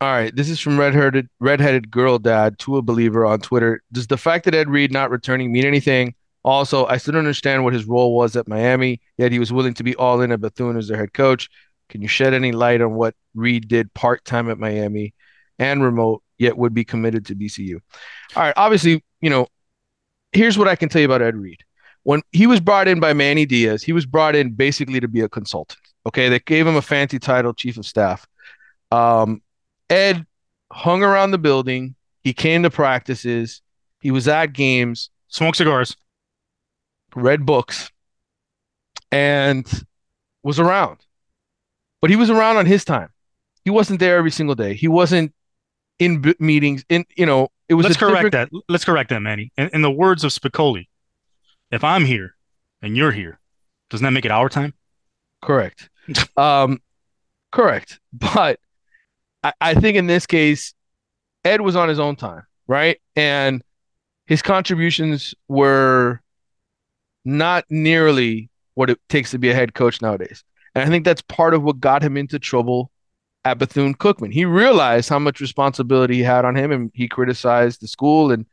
[0.00, 0.34] all right.
[0.34, 3.82] This is from redheaded redheaded girl dad to a believer on Twitter.
[3.92, 6.14] Does the fact that Ed Reed not returning mean anything?
[6.44, 9.74] Also, I still don't understand what his role was at Miami, yet he was willing
[9.74, 11.48] to be all in at Bethune as their head coach.
[11.88, 15.14] Can you shed any light on what Reed did part time at Miami
[15.58, 17.76] and remote, yet would be committed to BCU?
[18.34, 18.54] All right.
[18.56, 19.46] Obviously, you know,
[20.32, 21.62] here's what I can tell you about Ed Reed.
[22.04, 25.20] When he was brought in by Manny Diaz, he was brought in basically to be
[25.20, 25.78] a consultant.
[26.06, 26.28] Okay.
[26.28, 28.26] They gave him a fancy title, chief of staff.
[28.90, 29.40] Um,
[29.88, 30.26] Ed
[30.72, 31.94] hung around the building.
[32.24, 33.62] He came to practices.
[34.00, 35.96] He was at games, Smoked cigars.
[37.14, 37.90] read books,
[39.10, 39.66] and
[40.42, 40.98] was around.
[42.00, 43.10] But he was around on his time.
[43.64, 44.74] He wasn't there every single day.
[44.74, 45.32] He wasn't
[45.98, 46.84] in b- meetings.
[46.88, 48.62] In you know, it was Let's correct different- that.
[48.68, 49.50] Let's correct that, Manny.
[49.56, 50.88] In, in the words of Spicoli,
[51.70, 52.34] if I'm here
[52.82, 53.38] and you're here,
[53.88, 54.74] doesn't that make it our time?
[55.40, 55.88] Correct.
[56.36, 56.80] um,
[57.50, 57.98] correct.
[58.12, 58.60] But
[59.42, 60.74] I, I think in this case,
[61.44, 63.00] Ed was on his own time, right?
[63.16, 63.62] And
[64.26, 66.20] his contributions were
[67.24, 70.44] not nearly what it takes to be a head coach nowadays.
[70.74, 72.90] And I think that's part of what got him into trouble
[73.44, 74.32] at Bethune Cookman.
[74.32, 78.30] He realized how much responsibility he had on him and he criticized the school.
[78.30, 78.46] And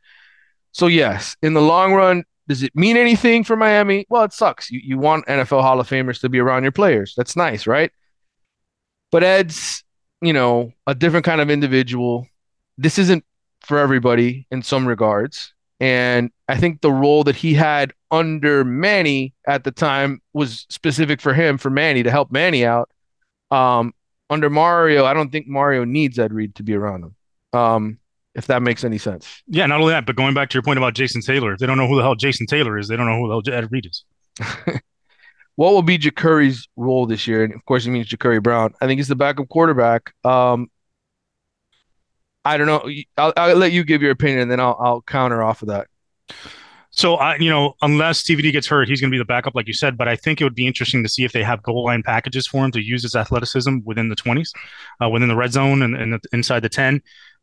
[0.72, 4.06] so, yes, in the long run, does it mean anything for Miami?
[4.08, 4.70] Well, it sucks.
[4.70, 7.14] You, you want NFL Hall of Famers to be around your players.
[7.16, 7.92] That's nice, right?
[9.12, 9.84] But Ed's,
[10.20, 12.26] you know, a different kind of individual.
[12.76, 13.24] This isn't
[13.60, 15.52] for everybody in some regards.
[15.78, 21.20] And I think the role that he had under Manny at the time was specific
[21.20, 22.90] for him, for Manny to help Manny out.
[23.50, 23.94] Um,
[24.30, 27.14] under Mario, I don't think Mario needs Ed Reed to be around him.
[27.52, 27.98] Um,
[28.34, 29.42] if that makes any sense.
[29.48, 31.66] Yeah, not only that, but going back to your point about Jason Taylor, if they
[31.66, 33.72] don't know who the hell Jason Taylor is, they don't know who the hell Ed
[33.72, 34.04] Reed is.
[35.60, 37.44] What will be Jacurri's role this year?
[37.44, 38.72] And of course, he means Jacurri Brown.
[38.80, 40.14] I think he's the backup quarterback.
[40.24, 40.70] Um,
[42.46, 42.88] I don't know.
[43.18, 45.88] I'll, I'll let you give your opinion, and then I'll, I'll counter off of that.
[46.90, 49.72] So you know, unless TVD gets hurt, he's going to be the backup, like you
[49.72, 49.96] said.
[49.96, 52.46] But I think it would be interesting to see if they have goal line packages
[52.46, 54.52] for him to use his athleticism within the twenties,
[55.02, 57.00] uh, within the red zone and, and the, inside the ten,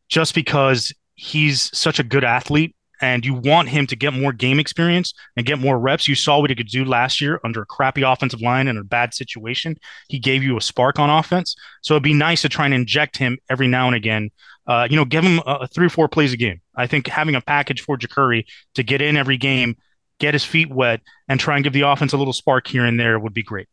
[0.08, 4.60] just because he's such a good athlete, and you want him to get more game
[4.60, 6.08] experience and get more reps.
[6.08, 8.84] You saw what he could do last year under a crappy offensive line in a
[8.84, 9.76] bad situation.
[10.08, 13.16] He gave you a spark on offense, so it'd be nice to try and inject
[13.16, 14.30] him every now and again.
[14.68, 16.60] Uh, you know, give him uh, three or four plays a game.
[16.76, 18.44] I think having a package for Jacurri
[18.74, 19.76] to get in every game,
[20.20, 23.00] get his feet wet, and try and give the offense a little spark here and
[23.00, 23.66] there would be great.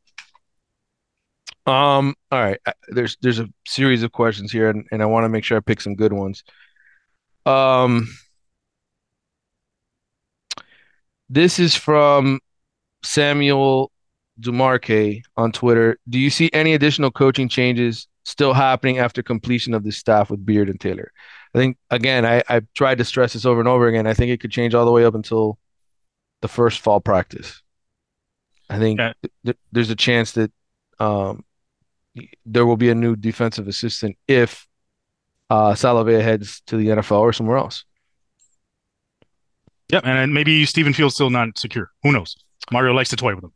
[1.68, 2.16] Um.
[2.32, 2.60] All right.
[2.88, 5.62] There's there's a series of questions here, and, and I want to make sure I
[5.62, 6.44] pick some good ones.
[7.46, 8.08] Um.
[11.28, 12.40] This is from
[13.04, 13.92] Samuel
[14.40, 15.98] Dumarque on Twitter.
[16.08, 20.46] Do you see any additional coaching changes still happening after completion of the staff with
[20.46, 21.12] Beard and Taylor?
[21.54, 24.06] I think again, I I've tried to stress this over and over again.
[24.08, 25.58] I think it could change all the way up until
[26.42, 27.62] the first fall practice.
[28.70, 29.14] I think Yeah.
[29.22, 30.52] th- th- there's a chance that
[31.00, 31.46] um,
[32.46, 34.68] there will be a new defensive assistant if
[35.50, 37.86] uh, Salave'a heads to the NFL or somewhere else.
[39.90, 41.92] Yep, and maybe Stephen Field's still not secure.
[42.04, 42.36] Who knows?
[42.72, 43.54] Mario likes to toy with him.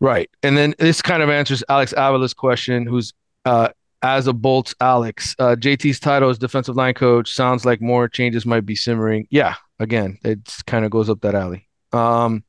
[0.00, 0.28] Right.
[0.42, 3.14] And then this kind of answers Alex Avila's question, who's
[3.46, 3.68] uh,
[4.02, 5.34] as a Bolts Alex.
[5.38, 9.26] Uh, JT's title as defensive line coach sounds like more changes might be simmering.
[9.30, 11.68] Yeah, again, it kind of goes up that alley.
[11.92, 12.44] Um,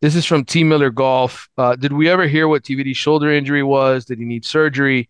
[0.00, 1.48] this is from T Miller Golf.
[1.56, 4.04] Uh, did we ever hear what TVD's shoulder injury was?
[4.04, 5.08] Did he need surgery?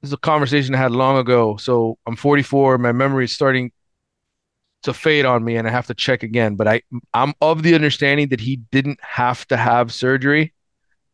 [0.00, 1.56] This is a conversation I had long ago.
[1.56, 2.78] So I'm 44.
[2.78, 3.70] My memory is starting
[4.82, 6.56] to fade on me, and I have to check again.
[6.56, 6.82] But I,
[7.14, 10.52] I'm of the understanding that he didn't have to have surgery,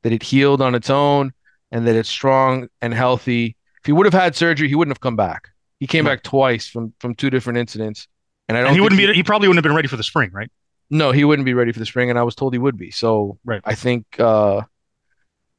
[0.02, 1.34] that it healed on its own,
[1.72, 3.56] and that it's strong and healthy.
[3.80, 5.48] If he would have had surgery, he wouldn't have come back.
[5.80, 8.08] He came back twice from from two different incidents,
[8.48, 8.68] and I don't.
[8.68, 9.12] And he wouldn't be.
[9.14, 10.50] He probably wouldn't have been ready for the spring, right?
[10.90, 12.90] no, he wouldn't be ready for the spring, and I was told he would be.
[12.90, 13.60] So Right.
[13.64, 14.62] I think uh,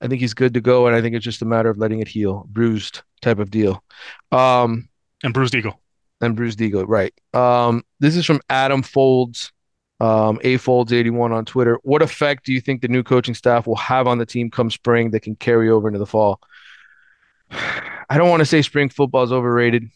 [0.01, 1.99] I think he's good to go, and I think it's just a matter of letting
[1.99, 3.83] it heal, bruised type of deal.
[4.31, 4.89] Um,
[5.23, 5.79] And bruised eagle.
[6.19, 7.13] and bruised ego, right?
[7.33, 9.51] Um, this is from Adam Folds,
[9.99, 11.79] um, A Folds eighty one on Twitter.
[11.83, 14.71] What effect do you think the new coaching staff will have on the team come
[14.71, 16.39] spring that can carry over into the fall?
[17.51, 19.89] I don't want to say spring football is overrated,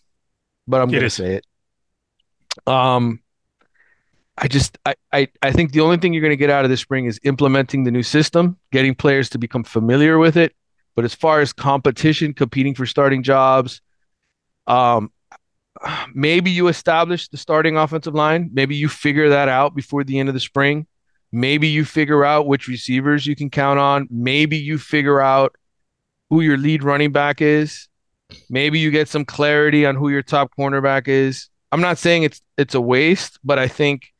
[0.68, 1.46] but I'm going to say it.
[2.72, 3.22] Um,
[4.38, 6.70] I just I, I I think the only thing you're going to get out of
[6.70, 10.56] this spring is implementing the new system, getting players to become familiar with it.
[10.96, 13.82] But as far as competition, competing for starting jobs,
[14.68, 15.12] um,
[16.14, 18.50] maybe you establish the starting offensive line.
[18.54, 20.88] Maybe you figure that out before the end of the spring.
[21.32, 24.08] Maybe you figure out which receivers you can count on.
[24.12, 25.56] Maybe you figure out
[26.30, 27.88] who your lead running back is.
[28.50, 31.50] Maybe you get some clarity on who your top cornerback is.
[31.72, 34.14] I'm not saying it's it's a waste, but I think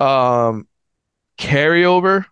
[0.00, 0.66] um
[1.38, 2.24] carryover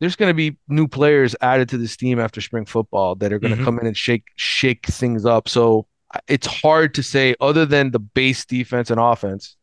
[0.00, 3.38] there's going to be new players added to this team after spring football that are
[3.38, 3.64] going to Mhm.
[3.64, 5.48] come in and shake shake things up.
[5.48, 5.86] So
[6.28, 9.56] it's hard to say other than the base defense and offense.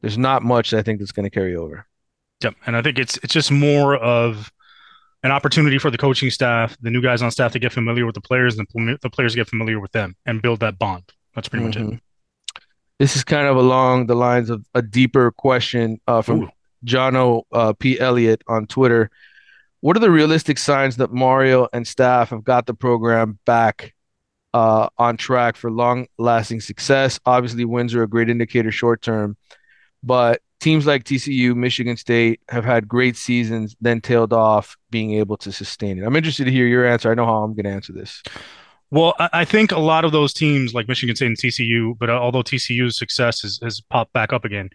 [0.00, 1.86] There's not much I think that's going to carry over.
[2.42, 2.54] Yep.
[2.66, 4.50] And I think it's it's just more of
[5.22, 8.14] an opportunity for the coaching staff, the new guys on staff to get familiar with
[8.14, 8.66] the players, and
[9.02, 11.04] the players get familiar with them and build that bond.
[11.34, 11.82] That's pretty much it.
[11.82, 12.00] Mhm.
[12.98, 16.48] This is kind of along the lines of a deeper question uh, from Ooh.
[16.84, 18.00] Jono uh, P.
[18.00, 19.10] Elliott on Twitter.
[19.80, 23.94] What are the realistic signs that Mario and staff have got the program back
[24.54, 27.18] uh, on track for long-lasting success?
[27.26, 29.36] Obviously, wins are a great indicator short term,
[30.02, 35.36] but teams like TCU, Michigan State have had great seasons, then tailed off, being able
[35.38, 36.04] to sustain it.
[36.04, 37.10] I'm interested to hear your answer.
[37.10, 38.22] I know how I'm going to answer this.
[38.90, 42.10] Well, I, I think a lot of those teams like Michigan State and TCU, but
[42.10, 44.70] uh, although TCU's success has, has popped back up again,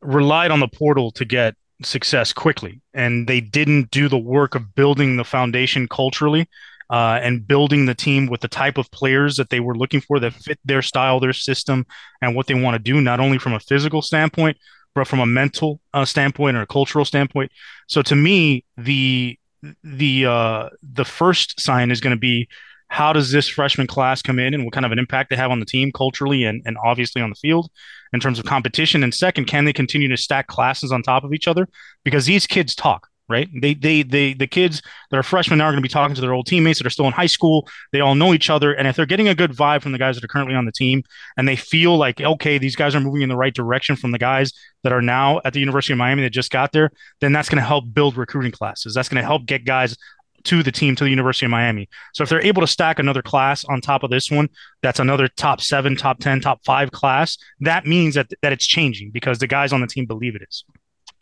[0.00, 2.80] relied on the portal to get success quickly.
[2.92, 6.48] And they didn't do the work of building the foundation culturally
[6.90, 10.20] uh, and building the team with the type of players that they were looking for
[10.20, 11.86] that fit their style, their system,
[12.20, 14.56] and what they want to do, not only from a physical standpoint,
[14.94, 17.50] but from a mental uh, standpoint or a cultural standpoint.
[17.88, 19.38] So to me, the
[19.82, 22.48] the uh, the first sign is going to be
[22.88, 25.50] how does this freshman class come in and what kind of an impact they have
[25.50, 27.70] on the team culturally and, and obviously on the field
[28.12, 29.02] in terms of competition?
[29.02, 31.66] And second can they continue to stack classes on top of each other?
[32.04, 35.82] Because these kids talk right they they they the kids that are freshmen are going
[35.82, 38.14] to be talking to their old teammates that are still in high school they all
[38.14, 40.28] know each other and if they're getting a good vibe from the guys that are
[40.28, 41.02] currently on the team
[41.36, 44.18] and they feel like okay these guys are moving in the right direction from the
[44.18, 44.52] guys
[44.82, 47.60] that are now at the university of miami that just got there then that's going
[47.60, 49.96] to help build recruiting classes that's going to help get guys
[50.44, 51.88] to the team to the University of Miami.
[52.12, 54.48] So if they're able to stack another class on top of this one,
[54.82, 57.38] that's another top seven, top ten, top five class.
[57.60, 60.64] That means that that it's changing because the guys on the team believe it is.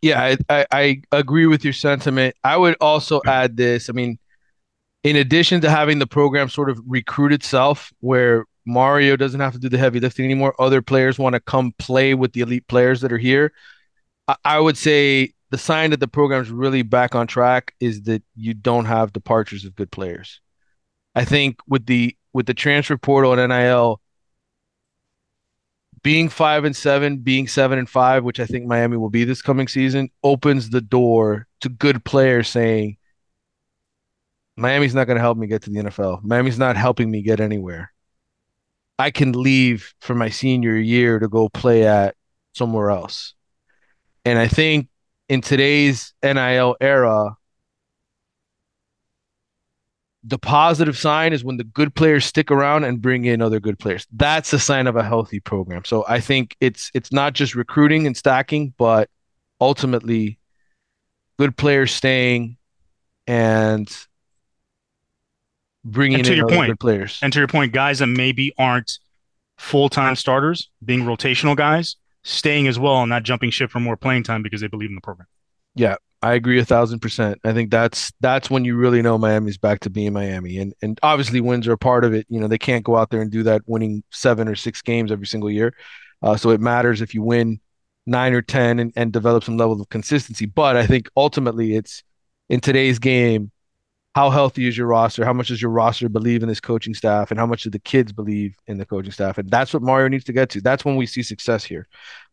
[0.02, 2.34] Yeah, I, I, I agree with your sentiment.
[2.42, 3.88] I would also add this.
[3.88, 4.18] I mean,
[5.04, 9.60] in addition to having the program sort of recruit itself, where Mario doesn't have to
[9.60, 13.02] do the heavy lifting anymore, other players want to come play with the elite players
[13.02, 13.52] that are here.
[14.28, 18.22] I, I would say the sign that the program's really back on track is that
[18.36, 20.40] you don't have departures of good players.
[21.16, 24.01] I think with the with the transfer portal and NIL
[26.02, 29.42] being five and seven, being seven and five, which I think Miami will be this
[29.42, 32.96] coming season, opens the door to good players saying,
[34.56, 36.22] Miami's not going to help me get to the NFL.
[36.22, 37.92] Miami's not helping me get anywhere.
[38.98, 42.14] I can leave for my senior year to go play at
[42.52, 43.34] somewhere else.
[44.24, 44.88] And I think
[45.28, 47.36] in today's NIL era,
[50.24, 53.78] the positive sign is when the good players stick around and bring in other good
[53.78, 54.06] players.
[54.12, 55.84] That's a sign of a healthy program.
[55.84, 59.10] So I think it's it's not just recruiting and stacking, but
[59.60, 60.38] ultimately
[61.38, 62.56] good players staying
[63.26, 63.90] and
[65.84, 67.18] bringing And to in your other point, good players.
[67.22, 68.98] And to your point, guys that maybe aren't
[69.58, 73.96] full time starters, being rotational guys, staying as well and not jumping ship for more
[73.96, 75.26] playing time because they believe in the program.
[75.74, 77.40] Yeah, I agree a thousand percent.
[77.44, 80.98] I think that's that's when you really know Miami's back to being Miami, and and
[81.02, 82.26] obviously wins are a part of it.
[82.28, 85.10] You know, they can't go out there and do that, winning seven or six games
[85.10, 85.74] every single year.
[86.22, 87.60] Uh, so it matters if you win
[88.06, 90.46] nine or ten and, and develop some level of consistency.
[90.46, 92.04] But I think ultimately it's
[92.48, 93.50] in today's game,
[94.14, 95.24] how healthy is your roster?
[95.24, 97.80] How much does your roster believe in this coaching staff, and how much do the
[97.80, 99.38] kids believe in the coaching staff?
[99.38, 100.60] And that's what Mario needs to get to.
[100.60, 101.88] That's when we see success here.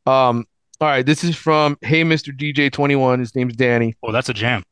[0.05, 0.45] Um,
[0.82, 2.36] all right, this is from Hey Mr.
[2.36, 3.19] DJ twenty one.
[3.19, 3.95] His name's Danny.
[4.03, 4.63] Oh, that's a jam.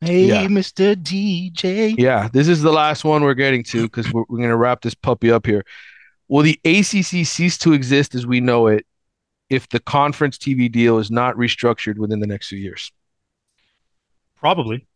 [0.00, 0.46] Hey, Yeah.
[0.46, 0.94] Mr.
[0.94, 1.94] DJ.
[1.96, 4.82] Yeah, this is the last one we're getting to because we're, we're going to wrap
[4.82, 5.64] this puppy up here.
[6.28, 8.84] Will the ACC cease to exist as we know it
[9.48, 12.92] if the conference TV deal is not restructured within the next few years?
[14.36, 14.86] Probably.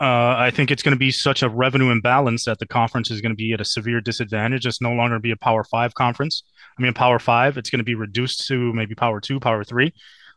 [0.00, 3.20] Uh, I think it's going to be such a revenue imbalance that the conference is
[3.20, 4.66] going to be at a severe disadvantage.
[4.66, 6.42] It's no longer be a Power Five conference.
[6.78, 9.92] I mean, Power Five, it's going to be reduced to maybe Power Two, Power Three.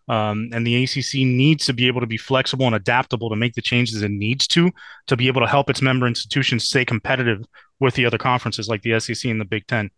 [0.07, 3.55] Um, and the ACC needs to be able to be flexible and adaptable to make
[3.55, 4.69] the changes it needs to
[5.07, 7.43] to be able to help its member institutions stay competitive
[7.79, 9.89] with the other conferences like the SEC and the Big Ten.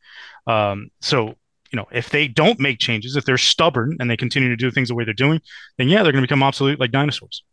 [0.47, 1.35] Um, so,
[1.71, 4.71] you know, if they don't make changes, if they're stubborn and they continue to do
[4.71, 5.41] things the way they're doing,
[5.77, 7.43] then yeah, they're going to become obsolete like dinosaurs.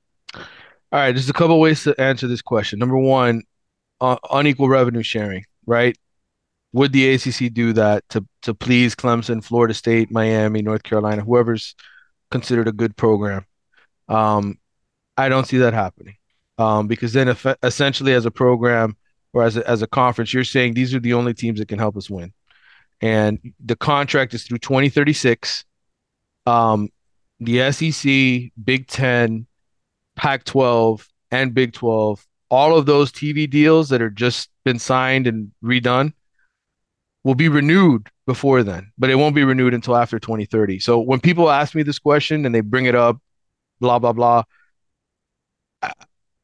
[0.95, 2.79] All right, there's a couple ways to answer this question.
[2.79, 3.43] Number one,
[4.01, 5.99] uh, unequal revenue sharing, right?
[6.73, 11.75] Would the ACC do that to to please Clemson, Florida State, Miami, North Carolina, whoever's
[12.31, 13.45] considered a good program?
[14.09, 14.61] Um,
[15.17, 16.15] I don't see that happening
[16.59, 18.97] um, because then eff- essentially, as a program
[19.33, 21.81] or as a, as a conference, you're saying these are the only teams that can
[21.81, 22.33] help us win,
[23.01, 25.65] and the contract is through 2036.
[26.47, 26.89] Um,
[27.41, 29.49] the SEC, Big Ten,
[30.17, 35.27] Pac 12 and Big 12, all of those TV deals that are just been signed
[35.27, 36.13] and redone
[37.25, 40.79] will be renewed before then, but it won't be renewed until after 2030.
[40.79, 43.19] So when people ask me this question and they bring it up,
[43.81, 44.45] blah, blah, blah,
[45.83, 45.93] I,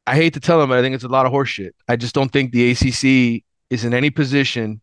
[0.05, 1.71] I hate to tell them, but I think it's a lot of horseshit.
[1.87, 4.81] I just don't think the ACC is in any position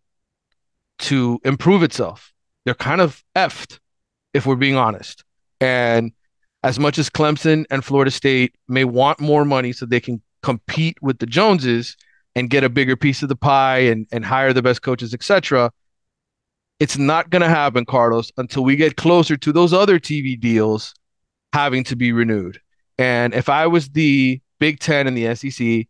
[1.01, 2.33] to improve itself.
[2.65, 3.79] They're kind of effed,
[4.33, 5.25] if we're being honest.
[5.61, 6.13] And
[6.63, 10.97] as much as Clemson and Florida State may want more money so they can compete
[11.03, 11.97] with the Joneses
[12.35, 15.71] and get a bigger piece of the pie and, and hire the best coaches, etc.,
[16.81, 20.95] it's not going to happen, Carlos, until we get closer to those other TV deals
[21.53, 22.61] having to be renewed.
[22.99, 25.89] And if I was the Big Ten and the SEC,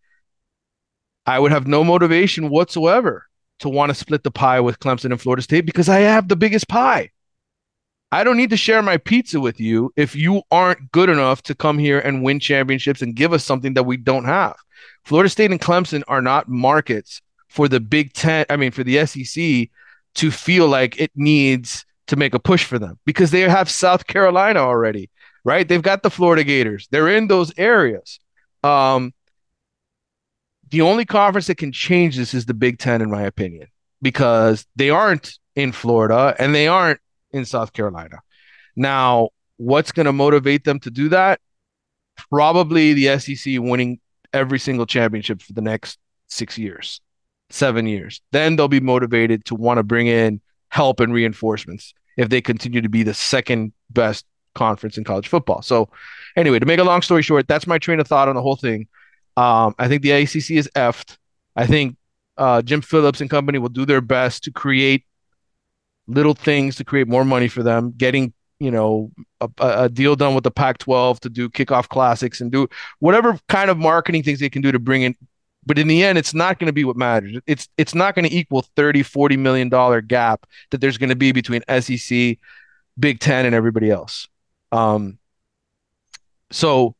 [1.26, 3.26] I would have no motivation whatsoever
[3.58, 6.36] to want to split the pie with Clemson and Florida State because I have the
[6.36, 7.10] biggest pie.
[8.10, 11.54] I don't need to share my pizza with you if you aren't good enough to
[11.54, 14.56] come here and win championships and give us something that we don't have.
[15.04, 19.04] Florida State and Clemson are not markets for the Big Ten, I mean, for the
[19.04, 19.68] SEC
[20.14, 24.06] to feel like it needs to make a push for them because they have South
[24.06, 25.10] Carolina already,
[25.44, 25.68] right?
[25.68, 28.18] They've got the Florida Gators, they're in those areas.
[28.64, 29.12] Um,
[30.70, 33.68] the only conference that can change this is the Big Ten, in my opinion,
[34.00, 37.00] because they aren't in Florida and they aren't
[37.32, 38.20] in South Carolina.
[38.76, 41.40] Now, what's going to motivate them to do that?
[42.30, 44.00] Probably the SEC winning
[44.32, 45.98] every single championship for the next
[46.28, 47.00] six years,
[47.50, 48.20] seven years.
[48.32, 52.80] Then they'll be motivated to want to bring in help and reinforcements if they continue
[52.80, 55.62] to be the second best conference in college football.
[55.62, 55.88] So,
[56.36, 58.56] anyway, to make a long story short, that's my train of thought on the whole
[58.56, 58.88] thing.
[59.36, 61.16] Um, I think the ACC is effed.
[61.54, 61.96] I think
[62.36, 65.04] uh, Jim Phillips and company will do their best to create
[66.08, 70.34] little things to create more money for them, getting you know a, a deal done
[70.34, 72.66] with the Pac-12 to do kickoff classics and do
[72.98, 75.14] whatever kind of marketing things they can do to bring in.
[75.64, 77.38] But in the end, it's not going to be what matters.
[77.46, 81.16] It's it's not going to equal 30, 40 million dollar gap that there's going to
[81.16, 82.38] be between SEC,
[82.98, 84.26] Big Ten, and everybody else.
[84.72, 85.18] Um,
[86.50, 86.94] so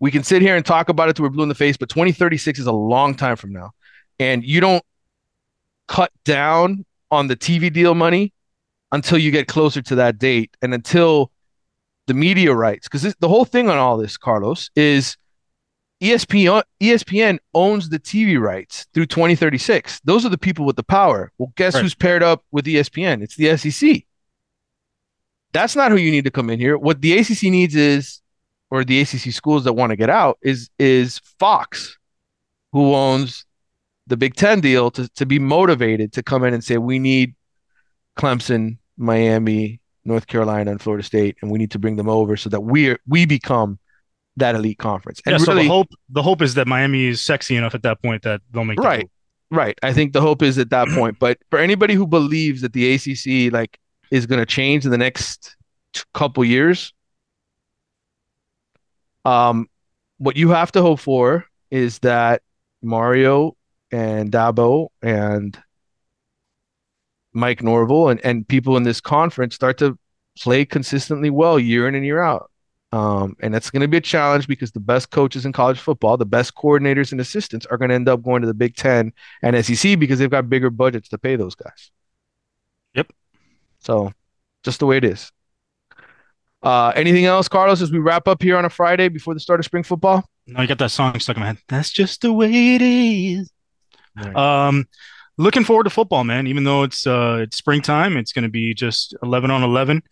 [0.00, 1.88] we can sit here and talk about it till we're blue in the face, but
[1.88, 3.72] 2036 is a long time from now.
[4.20, 4.84] And you don't
[5.86, 8.32] cut down on the TV deal money
[8.92, 11.30] until you get closer to that date and until
[12.06, 12.88] the media rights.
[12.88, 15.16] Because the whole thing on all this, Carlos, is
[16.02, 20.00] ESPN ESPN owns the TV rights through 2036.
[20.04, 21.32] Those are the people with the power.
[21.38, 21.82] Well, guess Right.
[21.82, 23.20] who's paired up with ESPN?
[23.22, 24.04] It's the SEC.
[25.52, 26.76] That's not who you need to come in here.
[26.78, 28.20] What the ACC needs is,
[28.70, 31.98] or the ACC schools that want to get out is is Fox,
[32.72, 33.44] who owns
[34.08, 37.34] the Big Ten deal, to to be motivated to come in and say we need
[38.18, 42.50] Clemson, Miami, North Carolina, and Florida State, and we need to bring them over so
[42.50, 43.78] that we are, we become
[44.36, 45.20] that elite conference.
[45.26, 48.02] And yeah, so the hope the hope is that Miami is sexy enough at that
[48.02, 49.08] point that they'll make right,
[49.50, 49.78] right.
[49.82, 51.18] I think the hope is at that point.
[51.18, 53.78] But for anybody who believes that the ACC like
[54.10, 55.56] is going to change in the next
[56.14, 56.92] couple years,
[59.24, 59.68] um,
[60.18, 62.42] what you have to hope for is that
[62.82, 63.56] Mario
[63.90, 65.58] and Dabo and
[67.32, 69.98] Mike Norvell and, and people in this conference start to
[70.38, 72.50] play consistently well year in and year out.
[72.90, 76.16] Um, and that's going to be a challenge because the best coaches in college football,
[76.16, 79.12] the best coordinators and assistants are going to end up going to the Big Ten
[79.42, 81.90] and SEC because they've got bigger budgets to pay those guys.
[82.94, 83.12] Yep.
[83.80, 84.12] So
[84.64, 85.30] just the way it is.
[86.62, 89.60] Uh, anything else, Carlos, as we wrap up here on a Friday before the start
[89.60, 90.24] of spring football?
[90.46, 91.58] No, you got that song stuck in my head.
[91.68, 93.50] That's just the way it is.
[94.34, 94.86] Um,
[95.36, 96.46] looking forward to football, man.
[96.46, 100.02] Even though it's uh it's springtime, it's going to be just eleven on eleven.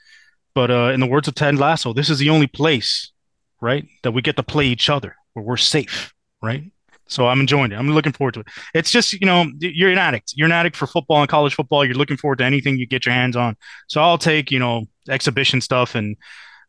[0.54, 3.12] But uh, in the words of Ted Lasso, this is the only place,
[3.60, 6.64] right, that we get to play each other where we're safe, right?
[7.08, 7.76] So I'm enjoying it.
[7.76, 8.46] I'm looking forward to it.
[8.74, 10.32] It's just you know you're an addict.
[10.34, 11.84] You're an addict for football and college football.
[11.84, 13.56] You're looking forward to anything you get your hands on.
[13.86, 16.16] So I'll take you know exhibition stuff and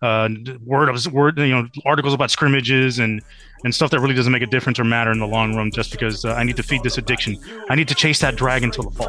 [0.01, 0.29] uh,
[0.65, 3.21] word of word you know articles about scrimmages and
[3.63, 5.71] and stuff that really doesn't make a difference or matter in the long run.
[5.71, 7.37] Just because uh, I need to feed this addiction.
[7.69, 9.07] I need to chase that dragon till the fall.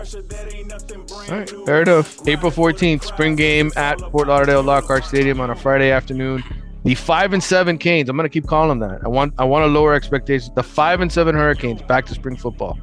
[1.30, 2.26] All right, fair enough.
[2.26, 6.42] April 14th, spring game at Fort Lauderdale Lockhart Stadium on a Friday afternoon.
[6.84, 8.08] The five and seven Canes.
[8.08, 9.04] I'm gonna keep calling them that.
[9.04, 10.54] I want I want to lower expectations.
[10.54, 12.78] The five and seven Hurricanes back to spring football.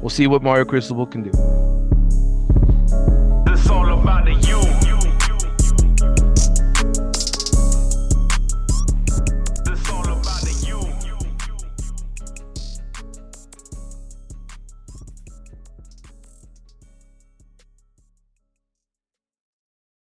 [0.00, 1.97] We'll see what Mario Cristobal can do.